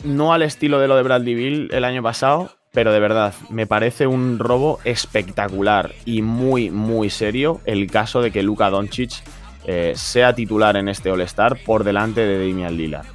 no 0.03 0.31
al 0.31 0.43
estilo 0.43 0.79
de 0.79 0.87
lo 0.87 0.95
de 0.95 1.03
Bradley 1.03 1.35
Bill 1.35 1.69
el 1.73 1.83
año 1.83 2.01
pasado, 2.01 2.51
pero 2.71 2.93
de 2.93 2.99
verdad, 2.99 3.33
me 3.49 3.67
parece 3.67 4.07
un 4.07 4.39
robo 4.39 4.79
espectacular 4.83 5.93
y 6.05 6.21
muy, 6.21 6.69
muy 6.69 7.09
serio 7.09 7.61
el 7.65 7.89
caso 7.89 8.21
de 8.21 8.31
que 8.31 8.43
Luka 8.43 8.69
Doncic 8.69 9.23
eh, 9.65 9.93
sea 9.95 10.33
titular 10.33 10.77
en 10.77 10.89
este 10.89 11.11
All-Star 11.11 11.57
por 11.65 11.83
delante 11.83 12.21
de 12.21 12.47
Damian 12.47 12.77
Lillard. 12.77 13.05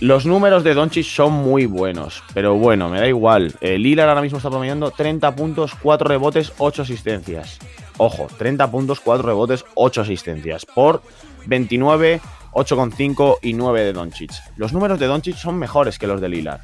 Los 0.00 0.26
números 0.26 0.62
de 0.62 0.74
Doncic 0.74 1.04
son 1.04 1.32
muy 1.32 1.66
buenos, 1.66 2.22
pero 2.32 2.54
bueno, 2.54 2.88
me 2.88 3.00
da 3.00 3.08
igual. 3.08 3.54
Eh, 3.60 3.78
Lillard 3.78 4.08
ahora 4.08 4.22
mismo 4.22 4.38
está 4.38 4.48
promediando 4.48 4.92
30 4.92 5.34
puntos, 5.34 5.72
4 5.82 6.06
rebotes, 6.06 6.52
8 6.58 6.82
asistencias. 6.82 7.58
Ojo, 7.96 8.28
30 8.38 8.70
puntos, 8.70 9.00
4 9.00 9.26
rebotes, 9.26 9.64
8 9.74 10.02
asistencias 10.02 10.64
por 10.66 11.02
29, 11.46 12.20
8,5 12.52 13.38
y 13.42 13.54
9 13.54 13.82
de 13.82 13.92
Doncic. 13.92 14.30
Los 14.56 14.72
números 14.72 15.00
de 15.00 15.06
Doncic 15.06 15.36
son 15.36 15.58
mejores 15.58 15.98
que 15.98 16.06
los 16.06 16.20
de 16.20 16.28
Lillard. 16.28 16.60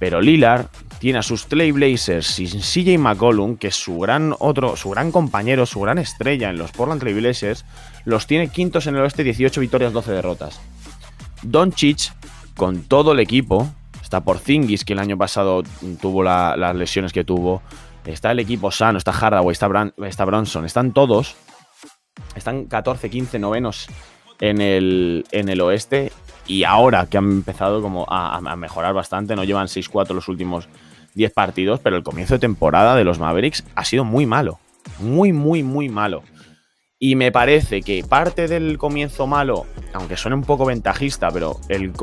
Pero 0.00 0.22
Lillard 0.22 0.66
tiene 0.98 1.18
a 1.18 1.22
sus 1.22 1.46
Trailblazers 1.46 2.26
sin 2.26 2.60
CJ 2.60 2.98
McCollum, 2.98 3.56
que 3.58 3.68
es 3.68 3.76
su 3.76 3.98
gran 3.98 4.34
otro, 4.38 4.74
su 4.74 4.90
gran 4.90 5.12
compañero, 5.12 5.66
su 5.66 5.80
gran 5.80 5.98
estrella 5.98 6.48
en 6.48 6.56
los 6.56 6.72
Portland 6.72 7.00
Trailblazers, 7.00 7.66
los 8.06 8.26
tiene 8.26 8.48
quintos 8.48 8.86
en 8.86 8.96
el 8.96 9.02
oeste, 9.02 9.22
18 9.22 9.60
victorias, 9.60 9.92
12 9.92 10.10
derrotas. 10.10 10.60
Doncic, 11.42 12.14
con 12.56 12.82
todo 12.82 13.12
el 13.12 13.20
equipo, 13.20 13.68
está 14.02 14.22
por 14.22 14.38
Zingis, 14.38 14.86
que 14.86 14.94
el 14.94 14.98
año 14.98 15.18
pasado 15.18 15.62
tuvo 16.00 16.22
la, 16.22 16.56
las 16.56 16.74
lesiones 16.74 17.12
que 17.12 17.22
tuvo, 17.22 17.62
está 18.06 18.30
el 18.30 18.38
equipo 18.38 18.70
sano, 18.70 18.96
está 18.96 19.12
Hardaway, 19.12 19.52
está, 19.52 19.92
está 20.06 20.24
Bronson, 20.24 20.64
están 20.64 20.92
todos, 20.92 21.36
están 22.34 22.64
14, 22.64 23.10
15 23.10 23.38
novenos 23.38 23.86
en 24.40 24.62
el, 24.62 25.26
en 25.30 25.50
el 25.50 25.60
oeste 25.60 26.10
y 26.46 26.64
ahora 26.64 27.06
que 27.06 27.18
han 27.18 27.30
empezado 27.30 27.82
como 27.82 28.06
a, 28.08 28.40
mejorar 28.56 28.94
bastante, 28.94 29.36
no 29.36 29.44
llevan 29.44 29.66
6-4 29.66 30.14
los 30.14 30.28
últimos 30.28 30.68
10 31.14 31.32
partidos, 31.32 31.80
pero 31.80 31.96
el 31.96 32.02
comienzo 32.02 32.34
de 32.34 32.40
temporada 32.40 32.94
de 32.96 33.04
los 33.04 33.18
Mavericks 33.18 33.64
ha 33.74 33.84
sido 33.84 34.04
muy 34.04 34.26
malo, 34.26 34.58
muy, 34.98 35.32
muy, 35.32 35.62
muy 35.62 35.88
malo. 35.88 36.22
Y 37.02 37.16
me 37.16 37.32
parece 37.32 37.80
que 37.80 38.04
parte 38.04 38.46
del 38.46 38.76
comienzo 38.76 39.26
malo, 39.26 39.64
aunque 39.94 40.18
suene 40.18 40.36
un 40.36 40.44
poco 40.44 40.66
ventajista, 40.66 41.30
pero 41.30 41.58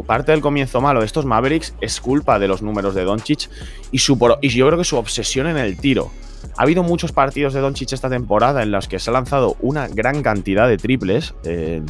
parte 0.08 0.32
del 0.32 0.42
comienzo 0.42 0.82
malo 0.82 1.02
de 1.02 1.06
estos 1.06 1.24
Mavericks 1.24 1.76
es 1.82 2.02
culpa 2.02 2.40
de 2.40 2.48
los 2.48 2.64
números 2.64 2.96
de 2.96 3.04
Doncic 3.04 3.48
y, 3.92 4.00
su, 4.00 4.18
y 4.42 4.50
yo 4.50 4.66
creo 4.66 4.80
que 4.80 4.84
su 4.84 4.98
obsesión 4.98 5.46
en 5.46 5.58
el 5.58 5.78
tiro. 5.78 6.10
Ha 6.58 6.64
habido 6.64 6.82
muchos 6.82 7.12
partidos 7.12 7.54
de 7.54 7.60
Doncic 7.60 7.94
esta 7.94 8.10
temporada 8.10 8.64
en 8.64 8.72
los 8.72 8.88
que 8.88 8.98
se 8.98 9.12
ha 9.12 9.14
lanzado 9.14 9.56
una 9.60 9.88
gran 9.88 10.24
cantidad 10.24 10.68
de 10.68 10.78
triples 10.78 11.36
eh, 11.44 11.84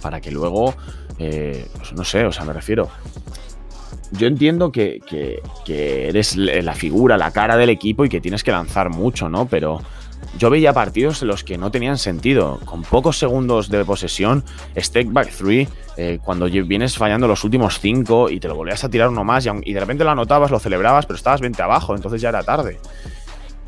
para 0.00 0.20
que 0.20 0.32
luego, 0.32 0.74
eh, 1.18 1.66
pues 1.76 1.92
no 1.92 2.04
sé, 2.04 2.24
o 2.24 2.32
sea, 2.32 2.44
me 2.44 2.52
refiero. 2.52 2.88
Yo 4.12 4.26
entiendo 4.26 4.70
que, 4.72 5.00
que, 5.06 6.08
eres 6.08 6.36
la 6.36 6.74
figura, 6.74 7.16
la 7.16 7.30
cara 7.30 7.56
del 7.56 7.70
equipo 7.70 8.04
y 8.04 8.08
que 8.08 8.20
tienes 8.20 8.44
que 8.44 8.52
lanzar 8.52 8.90
mucho, 8.90 9.30
¿no? 9.30 9.46
Pero 9.46 9.80
yo 10.38 10.50
veía 10.50 10.72
partidos 10.72 11.22
en 11.22 11.28
los 11.28 11.44
que 11.44 11.56
no 11.56 11.70
tenían 11.70 11.96
sentido. 11.96 12.60
Con 12.66 12.82
pocos 12.82 13.18
segundos 13.18 13.70
de 13.70 13.84
posesión, 13.84 14.44
step 14.76 15.08
back 15.10 15.30
three, 15.30 15.66
eh, 15.96 16.18
cuando 16.22 16.46
vienes 16.46 16.96
fallando 16.96 17.26
los 17.26 17.42
últimos 17.44 17.80
cinco 17.80 18.28
y 18.28 18.38
te 18.38 18.48
lo 18.48 18.54
volvías 18.54 18.84
a 18.84 18.90
tirar 18.90 19.08
uno 19.08 19.24
más 19.24 19.46
y, 19.46 19.50
y, 19.64 19.72
de 19.72 19.80
repente 19.80 20.04
lo 20.04 20.10
anotabas, 20.10 20.50
lo 20.50 20.58
celebrabas, 20.58 21.06
pero 21.06 21.16
estabas 21.16 21.40
20 21.40 21.62
abajo, 21.62 21.94
entonces 21.94 22.20
ya 22.20 22.28
era 22.28 22.42
tarde. 22.42 22.78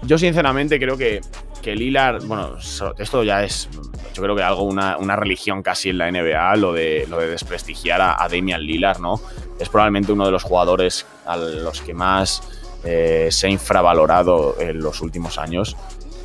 Yo 0.02 0.18
sinceramente 0.18 0.78
creo 0.78 0.98
que, 0.98 1.22
que 1.64 1.74
Lillard, 1.74 2.22
bueno, 2.26 2.58
esto 2.98 3.22
ya 3.22 3.42
es, 3.42 3.70
yo 4.12 4.22
creo 4.22 4.36
que 4.36 4.42
algo, 4.42 4.64
una, 4.64 4.98
una 4.98 5.16
religión 5.16 5.62
casi 5.62 5.88
en 5.88 5.96
la 5.96 6.10
NBA, 6.10 6.56
lo 6.56 6.74
de, 6.74 7.06
lo 7.08 7.18
de 7.18 7.28
desprestigiar 7.28 8.02
a, 8.02 8.28
Damian 8.30 8.60
Lillard, 8.60 9.00
¿no? 9.00 9.18
Es 9.58 9.70
probablemente 9.70 10.12
uno 10.12 10.26
de 10.26 10.30
los 10.30 10.42
jugadores 10.42 11.06
a 11.24 11.38
los 11.38 11.80
que 11.80 11.94
más 11.94 12.42
eh, 12.84 13.28
se 13.30 13.46
ha 13.46 13.50
infravalorado 13.50 14.60
en 14.60 14.80
los 14.80 15.00
últimos 15.00 15.38
años. 15.38 15.74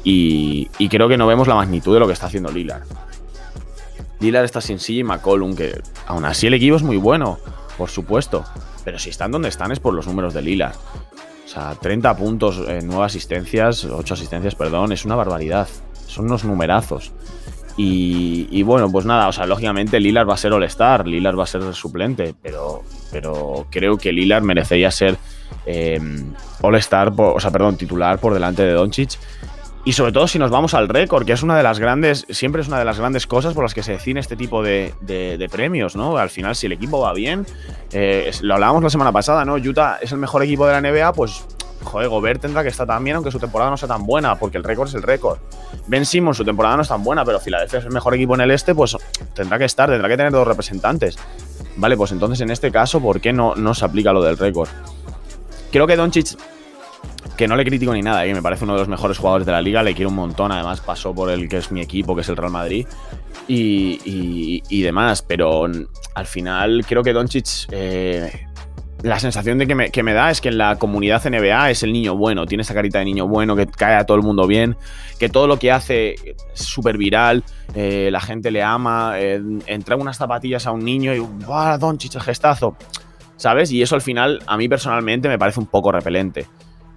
Y, 0.04 0.70
y, 0.78 0.90
creo 0.90 1.08
que 1.08 1.18
no 1.18 1.26
vemos 1.26 1.48
la 1.48 1.56
magnitud 1.56 1.94
de 1.94 2.02
lo 2.02 2.08
que 2.08 2.14
está 2.14 2.26
haciendo 2.26 2.52
Lillard. 2.52 2.84
Lillard 4.20 4.44
está 4.44 4.60
sin 4.60 4.78
CJ 4.78 5.06
McCollum, 5.06 5.56
que 5.56 5.82
aún 6.06 6.26
así 6.26 6.48
el 6.48 6.54
equipo 6.54 6.76
es 6.76 6.84
muy 6.84 6.98
bueno, 6.98 7.40
por 7.78 7.90
supuesto. 7.90 8.44
Pero 8.84 9.00
si 9.00 9.10
están 9.10 9.32
donde 9.32 9.48
están 9.48 9.72
es 9.72 9.80
por 9.80 9.94
los 9.94 10.06
números 10.06 10.34
de 10.34 10.42
Lillard. 10.42 10.76
O 11.50 11.52
sea, 11.52 11.74
30 11.74 12.16
puntos, 12.16 12.62
eh, 12.68 12.82
9 12.84 13.06
asistencias, 13.06 13.84
8 13.84 14.14
asistencias, 14.14 14.54
perdón, 14.54 14.92
es 14.92 15.04
una 15.04 15.16
barbaridad. 15.16 15.68
Son 16.06 16.26
unos 16.26 16.44
numerazos. 16.44 17.12
Y, 17.76 18.62
bueno, 18.64 18.92
pues 18.92 19.06
nada, 19.06 19.30
o 19.30 19.32
sea, 19.32 19.46
lógicamente 19.46 20.00
Lillard 20.02 20.30
va 20.30 20.34
a 20.34 20.38
ser 20.38 20.52
All-Star, 20.52 21.08
Lillard 21.08 21.40
va 21.40 21.44
a 21.44 21.48
ser 21.48 21.74
suplente, 21.74 22.36
pero, 22.40 22.84
pero 23.10 23.66
creo 23.72 23.98
que 23.98 24.12
Lillard 24.12 24.44
merecería 24.44 24.92
ser 24.92 25.18
eh, 25.66 25.98
All-Star, 26.62 27.14
o 27.18 27.40
sea, 27.40 27.50
perdón, 27.52 27.78
titular 27.78 28.20
por 28.20 28.34
delante 28.34 28.64
de 28.64 28.74
Doncic. 28.74 29.18
Y 29.90 29.94
sobre 29.94 30.12
todo 30.12 30.28
si 30.28 30.38
nos 30.38 30.52
vamos 30.52 30.76
al 30.76 30.88
récord, 30.88 31.26
que 31.26 31.34
es 31.34 31.42
una 31.42 31.58
de 31.58 31.64
las 31.64 31.80
grandes, 31.80 32.28
siempre 32.30 32.62
es 32.62 32.68
una 32.68 32.78
de 32.78 32.86
las 32.86 33.00
grandes 33.00 33.26
cosas 33.26 33.56
por 33.56 33.64
las 33.64 33.74
que 33.74 33.82
se 33.82 33.94
define 33.94 34.20
este 34.20 34.36
tipo 34.36 34.62
de, 34.62 35.50
premios, 35.52 35.96
¿no? 35.96 36.16
Al 36.20 36.30
final, 36.30 36.56
si 36.56 36.68
el 36.68 36.74
equipo 36.74 37.00
va 37.00 37.12
bien, 37.12 37.48
eh, 37.92 38.30
lo 38.42 38.54
hablábamos 38.54 38.84
la 38.84 38.92
semana 38.92 39.12
pasada, 39.12 39.46
¿no? 39.46 39.56
Utah 39.56 39.98
es 40.00 40.12
el 40.12 40.20
mejor 40.20 40.44
equipo 40.44 40.68
de 40.68 40.74
la 40.74 40.82
NBA, 40.82 41.12
pues, 41.14 41.44
joder, 41.82 42.08
Gobert 42.08 42.40
tendrá 42.40 42.62
que 42.62 42.70
estar 42.70 42.86
tan 42.86 43.04
bien, 43.04 43.16
aunque 43.16 43.32
su 43.32 43.40
temporada 43.40 43.72
no 43.72 43.78
sea 43.78 43.88
tan 43.88 44.06
buena, 44.06 44.38
porque 44.38 44.60
el 44.60 44.64
récord 44.64 44.90
es 44.90 44.94
el 44.94 45.02
récord. 45.02 45.40
Ben 45.88 46.06
Simmons, 46.06 46.38
su 46.38 46.46
temporada 46.46 46.76
no 46.76 46.84
es 46.84 46.88
tan 46.88 47.04
buena, 47.04 47.26
pero 47.26 47.40
Filadelfia 47.40 47.80
es 47.80 47.86
el 47.86 47.92
mejor 47.92 48.14
equipo 48.14 48.36
en 48.36 48.42
el 48.42 48.52
este, 48.52 48.76
pues 48.76 48.96
tendrá 49.34 49.58
que 49.58 49.66
estar, 49.66 49.90
tendrá 49.90 50.08
que 50.08 50.18
tener 50.18 50.32
dos 50.32 50.48
representantes. 50.48 51.18
Vale, 51.78 51.98
pues 51.98 52.12
entonces 52.12 52.42
en 52.42 52.52
este 52.52 52.72
caso, 52.72 53.02
¿por 53.02 53.20
qué 53.20 53.34
no, 53.34 53.56
no 53.56 53.74
se 53.74 53.86
aplica 53.86 54.14
lo 54.14 54.22
del 54.22 54.38
récord? 54.38 54.70
Creo 55.72 55.88
que 55.88 55.96
Doncic 55.96 56.38
que 57.40 57.48
no 57.48 57.56
le 57.56 57.64
critico 57.64 57.94
ni 57.94 58.02
nada, 58.02 58.26
que 58.26 58.34
me 58.34 58.42
parece 58.42 58.66
uno 58.66 58.74
de 58.74 58.80
los 58.80 58.90
mejores 58.90 59.18
jugadores 59.18 59.46
de 59.46 59.54
la 59.54 59.62
liga, 59.62 59.82
le 59.82 59.94
quiero 59.94 60.10
un 60.10 60.16
montón, 60.16 60.52
además 60.52 60.82
pasó 60.82 61.16
por 61.16 61.32
el 61.32 61.48
que 61.48 61.56
es 61.56 61.72
mi 61.72 61.80
equipo, 61.80 62.14
que 62.14 62.20
es 62.20 62.28
el 62.28 62.36
Real 62.36 62.52
Madrid, 62.52 62.86
y, 63.48 64.62
y, 64.70 64.82
demás, 64.82 65.22
pero 65.22 65.66
al 66.16 66.26
final 66.26 66.84
creo 66.86 67.02
que 67.02 67.14
Doncic 67.14 67.70
eh, 67.72 68.46
la 69.04 69.22
sensación 69.22 69.58
de 69.58 69.68
que 69.68 69.74
me, 69.74 69.90
que 69.90 70.04
me, 70.04 70.12
da 70.12 70.32
es 70.32 70.42
que 70.42 70.50
en 70.50 70.58
la 70.58 70.76
comunidad 70.76 71.24
NBA 71.24 71.72
es 71.72 71.82
el 71.84 71.94
niño 71.94 72.18
bueno, 72.18 72.46
tiene 72.46 72.64
esa 72.64 72.74
carita 72.74 73.00
de 73.00 73.06
niño 73.06 73.26
bueno 73.26 73.56
que 73.56 73.68
cae 73.68 73.96
a 73.96 74.06
todo 74.06 74.18
el 74.18 74.24
mundo 74.24 74.46
bien, 74.46 74.76
que 75.18 75.30
todo 75.30 75.48
lo 75.48 75.58
que 75.58 75.72
hace 75.72 76.16
es 76.54 76.62
súper 76.62 76.98
viral, 76.98 77.46
eh, 77.74 78.10
la 78.12 78.20
gente 78.20 78.52
le 78.52 78.64
ama, 78.64 79.14
eh, 79.16 79.42
entrega 79.66 80.02
unas 80.02 80.18
zapatillas 80.18 80.68
a 80.68 80.72
un 80.72 80.84
niño 80.84 81.14
y 81.14 81.20
¡Don 81.20 81.80
Doncic 81.80 82.16
el 82.16 82.22
gestazo! 82.22 82.76
¿Sabes? 83.38 83.72
Y 83.72 83.82
eso 83.82 83.96
al 83.96 84.02
final 84.02 84.44
a 84.46 84.58
mí 84.58 84.68
personalmente 84.68 85.30
me 85.30 85.40
parece 85.40 85.62
un 85.62 85.68
poco 85.68 85.94
repelente. 85.94 86.46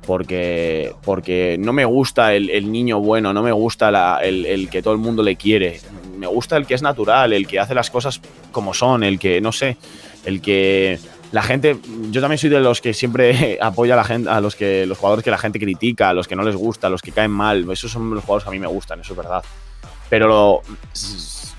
Porque, 0.07 0.93
porque 1.05 1.57
no 1.59 1.73
me 1.73 1.85
gusta 1.85 2.35
el, 2.35 2.73
niño 2.73 2.99
bueno, 2.99 3.33
no 3.33 3.43
me 3.43 3.53
gusta 3.53 4.19
el, 4.23 4.45
el 4.47 4.69
que 4.69 4.83
todo 4.83 4.95
el 4.95 5.01
mundo 5.01 5.23
le 5.23 5.37
quiere. 5.37 5.81
Me 6.17 6.27
gusta 6.27 6.57
el 6.57 6.67
que 6.67 6.75
es 6.75 6.83
natural, 6.83 7.33
el 7.33 7.47
que 7.47 7.61
hace 7.61 7.75
las 7.75 7.91
cosas 7.91 8.21
como 8.51 8.75
son, 8.75 9.05
el 9.05 9.19
que, 9.19 9.41
no 9.41 9.53
sé, 9.53 9.77
el 10.25 10.41
que 10.41 10.99
la 11.33 11.43
gente, 11.43 11.79
yo 12.11 12.21
también 12.21 12.39
soy 12.39 12.51
de 12.51 12.61
los 12.61 12.83
que 12.83 12.93
siempre 12.93 13.59
apoya 13.63 13.95
a 13.95 13.97
la 13.97 14.05
gente, 14.05 14.29
a 14.29 14.41
los 14.41 14.55
que 14.55 14.87
los 14.87 14.99
jugadores 14.99 15.25
que 15.25 15.31
la 15.31 15.39
gente 15.39 15.59
critica, 15.59 16.11
a 16.11 16.15
los 16.15 16.29
que 16.29 16.37
no 16.37 16.43
les 16.43 16.55
gusta, 16.55 16.87
a 16.87 16.91
los 16.91 17.01
que 17.01 17.11
caen 17.11 17.31
mal. 17.31 17.69
Esos 17.73 17.91
son 17.91 18.11
los 18.15 18.23
jugadores 18.23 18.45
que 18.45 18.51
a 18.51 18.53
mí 18.53 18.59
me 18.59 18.67
gustan, 18.67 19.01
eso 19.01 19.15
es 19.15 19.17
verdad. 19.17 19.43
Pero 20.11 20.63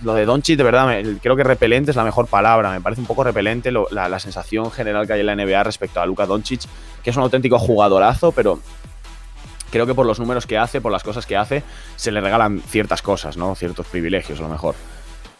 lo 0.03 0.13
de 0.13 0.25
Doncic, 0.25 0.57
de 0.57 0.63
verdad, 0.63 1.01
creo 1.21 1.35
que 1.35 1.43
repelente 1.43 1.91
es 1.91 1.97
la 1.97 2.03
mejor 2.03 2.27
palabra. 2.27 2.71
Me 2.71 2.81
parece 2.81 3.01
un 3.01 3.07
poco 3.07 3.23
repelente 3.23 3.71
la, 3.71 4.19
sensación 4.19 4.71
general 4.71 5.07
que 5.07 5.13
hay 5.13 5.19
en 5.21 5.25
la 5.25 5.35
NBA 5.35 5.63
respecto 5.63 6.01
a 6.01 6.05
Luka 6.05 6.25
Doncic, 6.25 6.61
que 7.03 7.09
es 7.09 7.17
un 7.17 7.23
auténtico 7.23 7.59
jugadorazo, 7.59 8.31
pero 8.31 8.59
creo 9.71 9.85
que 9.85 9.93
por 9.93 10.05
los 10.05 10.19
números 10.19 10.45
que 10.45 10.57
hace, 10.57 10.81
por 10.81 10.91
las 10.91 11.03
cosas 11.03 11.25
que 11.25 11.35
hace, 11.35 11.63
se 11.95 12.11
le 12.11 12.21
regalan 12.21 12.61
ciertas 12.61 13.01
cosas, 13.01 13.37
¿no? 13.37 13.55
Ciertos 13.55 13.87
privilegios, 13.87 14.39
a 14.39 14.43
lo 14.43 14.49
mejor. 14.49 14.75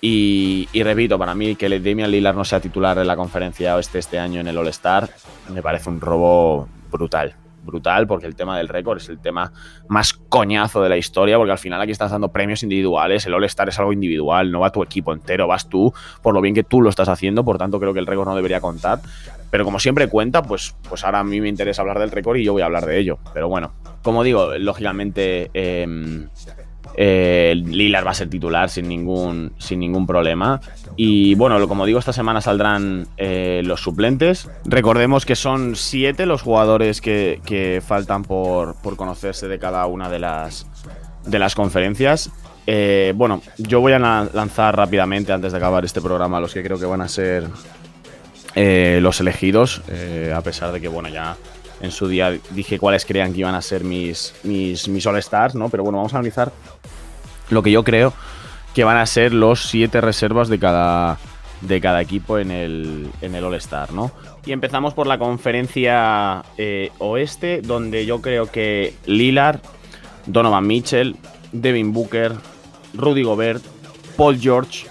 Y, 0.02 0.68
repito, 0.84 1.18
para 1.18 1.34
mí 1.34 1.56
que 1.56 1.70
Damian 1.80 2.12
Lillard 2.12 2.36
no 2.36 2.44
sea 2.44 2.60
titular 2.60 2.98
en 2.98 3.08
la 3.08 3.16
conferencia 3.16 3.76
oeste 3.76 4.00
este 4.00 4.20
año 4.20 4.42
en 4.42 4.48
el 4.48 4.58
All-Star 4.58 5.10
me 5.50 5.62
parece 5.62 5.90
un 5.90 6.02
robo 6.02 6.68
brutal. 6.92 7.36
Brutal, 7.64 8.08
porque 8.08 8.26
el 8.26 8.36
tema 8.36 8.58
del 8.58 8.68
récord 8.68 8.98
es 8.98 9.10
el 9.10 9.20
tema 9.20 9.52
más 9.88 10.14
coñazo 10.14 10.82
de 10.82 10.90
la 10.90 10.98
historia, 10.98 11.38
porque 11.38 11.52
al 11.52 11.58
final 11.58 11.82
aquí 11.82 11.92
estás 11.92 12.12
dando 12.12 12.30
premios 12.30 12.62
individuales, 12.64 13.26
el 13.26 13.34
All-Star 13.34 13.70
es 13.70 13.80
algo 13.80 13.94
individual, 13.94 14.52
no 14.52 14.60
va 14.60 14.72
tu 14.72 14.84
equipo 14.84 15.14
entero, 15.14 15.48
vas 15.48 15.70
tú, 15.70 15.94
por 16.22 16.34
lo 16.34 16.42
bien 16.42 16.54
que 16.54 16.64
tú 16.64 16.82
lo 16.82 16.90
estás 16.90 17.10
haciendo, 17.10 17.44
por 17.44 17.58
tanto 17.58 17.80
creo 17.80 17.94
que 17.94 18.00
el 18.00 18.08
récord 18.08 18.28
no 18.28 18.36
debería 18.36 18.60
contar. 18.60 19.00
Pero 19.50 19.66
como 19.66 19.80
siempre 19.80 20.08
cuenta, 20.08 20.42
pues, 20.42 20.76
pues 20.90 21.04
ahora 21.06 21.20
a 21.20 21.24
mí 21.24 21.40
me 21.40 21.48
interesa 21.48 21.84
hablar 21.84 22.00
del 22.00 22.12
récord 22.12 22.38
y 22.38 22.44
yo 22.44 22.54
voy 22.54 22.64
a 22.64 22.66
hablar 22.66 22.86
de 22.86 22.98
ello. 22.98 23.20
Pero 23.34 23.48
bueno, 23.48 23.72
como 24.02 24.24
digo, 24.24 24.58
lógicamente 24.58 25.52
em, 25.54 26.28
eh, 26.96 28.02
va 28.06 28.12
a 28.12 28.14
ser 28.14 28.30
titular 28.30 28.70
sin 28.70 28.88
ningún, 28.88 29.54
sin 29.58 29.80
ningún 29.80 30.06
problema. 30.06 30.62
Y 30.96 31.36
bueno, 31.36 31.68
como 31.68 31.86
digo, 31.86 32.00
esta 32.00 32.14
semana 32.14 32.42
saldrán 32.42 33.08
eh, 33.18 33.62
los 33.64 33.82
suplentes. 33.82 34.50
Recordemos 34.66 35.26
que 35.26 35.36
son 35.36 35.76
siete 35.76 36.26
los 36.26 36.42
jugadores 36.42 37.02
que, 37.02 37.82
faltan 37.86 38.24
por, 38.24 38.76
conocerse 38.96 39.48
de 39.48 39.60
cada 39.60 39.86
una 39.88 40.10
de 40.10 40.20
las, 40.20 40.68
de 41.26 41.40
las 41.40 41.56
conferencias. 41.56 42.32
Eh, 42.66 43.14
bueno, 43.16 43.42
yo 43.58 43.82
voy 43.82 43.94
a 43.94 44.00
lanzar 44.00 44.78
rápidamente 44.78 45.34
antes 45.34 45.52
de 45.52 45.58
acabar 45.58 45.84
este 45.84 46.02
programa 46.02 46.40
los 46.40 46.54
que 46.54 46.64
creo 46.64 46.80
que 46.80 46.86
van 46.86 47.02
a 47.02 47.08
ser 47.08 47.50
los 48.56 49.20
elegidos, 49.20 49.82
a 50.34 50.42
pesar 50.42 50.72
de 50.72 50.80
que, 50.80 50.88
bueno, 50.88 51.10
ya 51.10 51.36
en 51.84 51.92
su 51.92 52.08
día 52.08 52.40
dije 52.52 52.80
cuáles 52.80 53.06
creían 53.06 53.34
que 53.34 53.42
iban 53.42 53.56
a 53.56 53.62
ser 53.62 53.84
mis, 53.84 54.34
mis, 54.44 54.88
mis 54.88 55.06
All-Stars, 55.06 55.54
¿no? 55.54 55.68
Pero 55.68 55.84
bueno, 55.84 55.98
vamos 55.98 56.14
a 56.14 56.18
analizar 56.18 56.52
lo 57.50 57.62
que 57.62 57.72
yo 57.72 57.84
creo 57.84 58.14
que 58.74 58.86
van 58.86 58.98
a 58.98 59.06
ser 59.06 59.34
los 59.34 59.68
siete 59.68 60.00
reservas 60.00 60.48
de 60.48 60.60
cada, 60.60 61.18
de 61.60 61.82
cada 61.82 62.02
equipo 62.02 62.40
en 62.40 62.52
el, 62.52 63.10
en 63.22 63.36
el 63.36 63.44
All-Star, 63.44 63.92
¿no? 63.92 64.12
Y 64.46 64.54
empezamos 64.54 64.94
por 64.94 65.08
la 65.08 65.20
conferencia 65.20 66.44
eh, 66.58 66.90
oeste, 67.00 67.62
donde 67.62 68.06
yo 68.06 68.22
creo 68.22 68.50
que 68.50 68.94
Lillard, 69.06 69.60
Donovan 70.26 70.66
Mitchell, 70.66 71.18
Devin 71.52 71.92
Booker, 71.92 72.32
Rudy 72.94 73.24
Gobert, 73.24 73.62
Paul 74.16 74.40
George, 74.40 74.88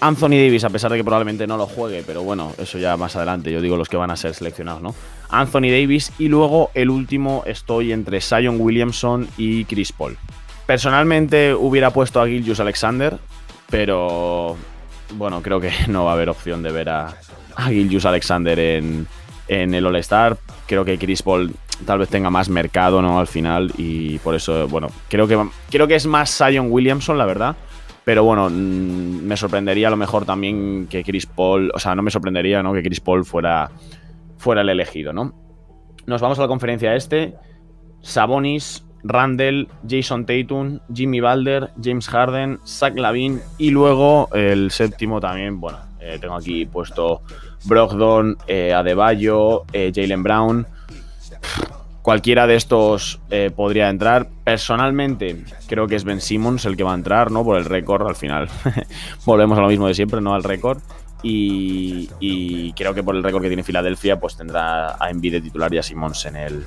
Anthony 0.00 0.36
Davis, 0.44 0.64
a 0.64 0.70
pesar 0.70 0.90
de 0.90 0.98
que 0.98 1.04
probablemente 1.04 1.46
no 1.46 1.56
lo 1.56 1.66
juegue, 1.66 2.04
pero 2.06 2.22
bueno, 2.22 2.52
eso 2.58 2.76
ya 2.76 2.98
más 2.98 3.16
adelante, 3.16 3.50
yo 3.50 3.62
digo 3.62 3.78
los 3.78 3.88
que 3.88 3.96
van 3.96 4.10
a 4.10 4.16
ser 4.16 4.34
seleccionados, 4.34 4.82
¿no? 4.82 4.94
Anthony 5.30 5.70
Davis 5.70 6.12
y 6.18 6.28
luego 6.28 6.70
el 6.74 6.90
último 6.90 7.42
estoy 7.46 7.92
entre 7.92 8.20
Zion 8.20 8.60
Williamson 8.60 9.28
y 9.36 9.64
Chris 9.64 9.92
Paul. 9.92 10.16
Personalmente 10.66 11.54
hubiera 11.54 11.90
puesto 11.90 12.20
a 12.20 12.26
Gilgius 12.26 12.60
Alexander, 12.60 13.18
pero 13.70 14.56
bueno, 15.14 15.42
creo 15.42 15.60
que 15.60 15.70
no 15.88 16.04
va 16.04 16.12
a 16.12 16.14
haber 16.14 16.28
opción 16.28 16.62
de 16.62 16.72
ver 16.72 16.88
a, 16.88 17.14
a 17.56 17.66
Alexander 17.66 18.58
en, 18.58 19.06
en 19.48 19.74
el 19.74 19.86
All-Star. 19.86 20.36
Creo 20.66 20.84
que 20.84 20.98
Chris 20.98 21.22
Paul 21.22 21.54
tal 21.86 21.98
vez 21.98 22.08
tenga 22.08 22.30
más 22.30 22.48
mercado, 22.48 23.02
¿no? 23.02 23.18
Al 23.18 23.26
final, 23.26 23.72
y 23.76 24.18
por 24.18 24.34
eso, 24.34 24.68
bueno, 24.68 24.88
creo 25.08 25.26
que, 25.26 25.38
creo 25.70 25.86
que 25.86 25.94
es 25.94 26.06
más 26.06 26.36
Zion 26.36 26.70
Williamson, 26.70 27.18
la 27.18 27.26
verdad. 27.26 27.56
Pero 28.04 28.24
bueno, 28.24 28.48
mm, 28.48 29.22
me 29.22 29.36
sorprendería 29.36 29.88
a 29.88 29.90
lo 29.90 29.96
mejor 29.96 30.24
también 30.24 30.86
que 30.88 31.04
Chris 31.04 31.26
Paul, 31.26 31.70
o 31.74 31.78
sea, 31.78 31.94
no 31.94 32.02
me 32.02 32.10
sorprendería, 32.10 32.62
¿no? 32.62 32.72
Que 32.72 32.82
Chris 32.82 33.00
Paul 33.00 33.24
fuera, 33.24 33.70
fuera 34.38 34.62
el 34.62 34.68
elegido, 34.68 35.12
¿no? 35.12 35.34
Nos 36.06 36.22
vamos 36.22 36.38
a 36.38 36.42
la 36.42 36.48
conferencia 36.48 36.94
este. 36.94 37.34
Sabonis, 38.00 38.84
Randall, 39.04 39.68
Jason 39.88 40.26
Tatum, 40.26 40.80
Jimmy 40.92 41.20
Balder, 41.20 41.70
James 41.82 42.08
Harden, 42.08 42.58
Zach 42.66 42.96
Lavin 42.96 43.40
y 43.58 43.70
luego 43.70 44.28
el 44.32 44.70
séptimo 44.70 45.20
también, 45.20 45.60
bueno, 45.60 45.78
eh, 46.00 46.18
tengo 46.20 46.34
aquí 46.34 46.64
puesto 46.66 47.22
Brogdon, 47.64 48.36
eh, 48.46 48.72
Adebayo, 48.72 49.64
eh, 49.72 49.92
Jalen 49.94 50.22
Brown 50.22 50.66
cualquiera 52.02 52.46
de 52.46 52.56
estos 52.56 53.20
podría 53.54 53.90
entrar. 53.90 54.28
Personalmente, 54.42 55.44
creo 55.66 55.86
que 55.86 55.96
es 55.96 56.04
Ben 56.04 56.22
Simmons 56.22 56.64
el 56.64 56.74
que 56.74 56.82
va 56.82 56.92
a 56.92 56.94
entrar, 56.94 57.30
¿no? 57.30 57.44
Por 57.44 57.58
el 57.58 57.66
récord, 57.66 58.08
al 58.08 58.16
final. 58.16 58.48
Volvemos 59.26 59.58
a 59.58 59.60
lo 59.60 59.68
mismo 59.68 59.88
de 59.88 59.92
siempre, 59.92 60.22
¿no? 60.22 60.34
Al 60.34 60.42
récord. 60.42 60.80
Y, 61.22 62.72
creo 62.74 62.94
que 62.94 63.02
por 63.02 63.16
el 63.16 63.22
récord 63.22 63.42
que 63.42 63.48
tiene 63.48 63.64
Filadelfia, 63.64 64.20
pues 64.20 64.36
tendrá 64.36 65.02
a 65.02 65.10
Embiid 65.10 65.32
de 65.32 65.40
titular 65.40 65.72
y 65.74 65.78
a 65.78 65.82
Simmons 65.82 66.26
en 66.26 66.36
el, 66.36 66.64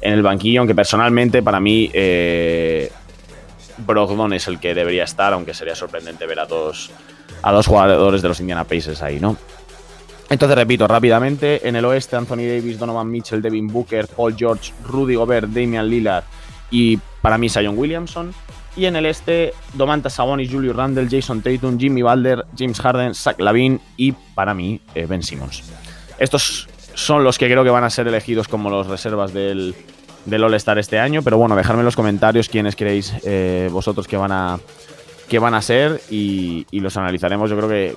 en 0.00 0.12
el 0.12 0.22
banquillo. 0.22 0.60
Aunque 0.60 0.74
personalmente, 0.74 1.42
para 1.42 1.60
mí, 1.60 1.90
eh, 1.92 2.90
Brogdon 3.78 4.32
es 4.32 4.46
el 4.48 4.60
que 4.60 4.74
debería 4.74 5.04
estar, 5.04 5.32
aunque 5.32 5.54
sería 5.54 5.74
sorprendente 5.74 6.26
ver 6.26 6.40
a 6.40 6.46
dos, 6.46 6.90
a 7.42 7.52
dos 7.52 7.66
jugadores 7.66 8.22
de 8.22 8.28
los 8.28 8.40
Indiana 8.40 8.64
Pacers 8.64 9.02
ahí, 9.02 9.18
¿no? 9.18 9.36
Entonces, 10.30 10.56
repito 10.56 10.86
rápidamente, 10.86 11.66
en 11.66 11.76
el 11.76 11.84
oeste 11.86 12.16
Anthony 12.16 12.46
Davis, 12.46 12.78
Donovan 12.78 13.10
Mitchell, 13.10 13.40
Devin 13.40 13.66
Booker, 13.66 14.06
Paul 14.08 14.36
George, 14.36 14.72
Rudy 14.84 15.14
Gobert, 15.14 15.48
Damian 15.48 15.88
Lillard 15.88 16.24
y 16.70 16.98
para 17.22 17.38
mí 17.38 17.48
Zion 17.48 17.78
Williamson. 17.78 18.34
Y 18.78 18.86
en 18.86 18.94
el 18.94 19.06
este, 19.06 19.54
Domantas 19.74 20.12
Sabonis, 20.12 20.52
Julius 20.52 20.76
Randle, 20.76 21.08
Jason 21.10 21.42
Tatum, 21.42 21.80
Jimmy 21.80 22.00
Balder, 22.00 22.46
James 22.56 22.80
Harden, 22.80 23.12
Zach 23.12 23.40
Lavin 23.40 23.80
y 23.96 24.12
para 24.12 24.54
mí 24.54 24.80
eh, 24.94 25.04
Ben 25.06 25.20
Simmons. 25.20 25.64
Estos 26.16 26.68
son 26.94 27.24
los 27.24 27.38
que 27.38 27.46
creo 27.46 27.64
que 27.64 27.70
van 27.70 27.82
a 27.82 27.90
ser 27.90 28.06
elegidos 28.06 28.46
como 28.46 28.70
los 28.70 28.86
reservas 28.86 29.34
del, 29.34 29.74
del 30.26 30.44
All-Star 30.44 30.78
este 30.78 31.00
año. 31.00 31.22
Pero 31.22 31.38
bueno, 31.38 31.56
dejadme 31.56 31.80
en 31.80 31.86
los 31.86 31.96
comentarios 31.96 32.48
quiénes 32.48 32.76
creéis 32.76 33.14
eh, 33.24 33.68
vosotros 33.72 34.06
que 34.06 34.16
van 34.16 34.30
a, 34.30 34.60
que 35.28 35.40
van 35.40 35.54
a 35.54 35.60
ser 35.62 36.00
y, 36.08 36.64
los 36.70 36.96
analizaremos. 36.96 37.50
Yo 37.50 37.56
creo 37.56 37.68
que 37.68 37.96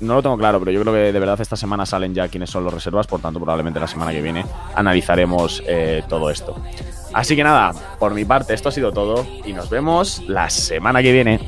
no 0.00 0.14
lo 0.14 0.22
tengo 0.22 0.38
claro, 0.38 0.58
pero 0.60 0.72
yo 0.72 0.80
creo 0.80 0.94
que 0.94 1.12
de 1.12 1.20
verdad 1.20 1.38
esta 1.42 1.56
semana 1.56 1.84
salen 1.84 2.14
ya 2.14 2.28
quiénes 2.28 2.48
son 2.48 2.64
los 2.64 2.72
reservas, 2.72 3.06
por 3.06 3.20
tanto 3.20 3.38
probablemente 3.38 3.78
la 3.78 3.86
semana 3.86 4.12
que 4.12 4.22
viene 4.22 4.46
analizaremos 4.74 5.62
eh, 5.66 6.02
todo 6.08 6.30
esto. 6.30 6.56
Así 7.12 7.36
que 7.36 7.44
nada, 7.44 7.72
por 7.98 8.14
mi 8.14 8.24
parte 8.24 8.54
esto 8.54 8.68
ha 8.68 8.72
sido 8.72 8.92
todo 8.92 9.26
y 9.44 9.52
nos 9.52 9.68
vemos 9.70 10.22
la 10.26 10.48
semana 10.50 11.02
que 11.02 11.12
viene. 11.12 11.40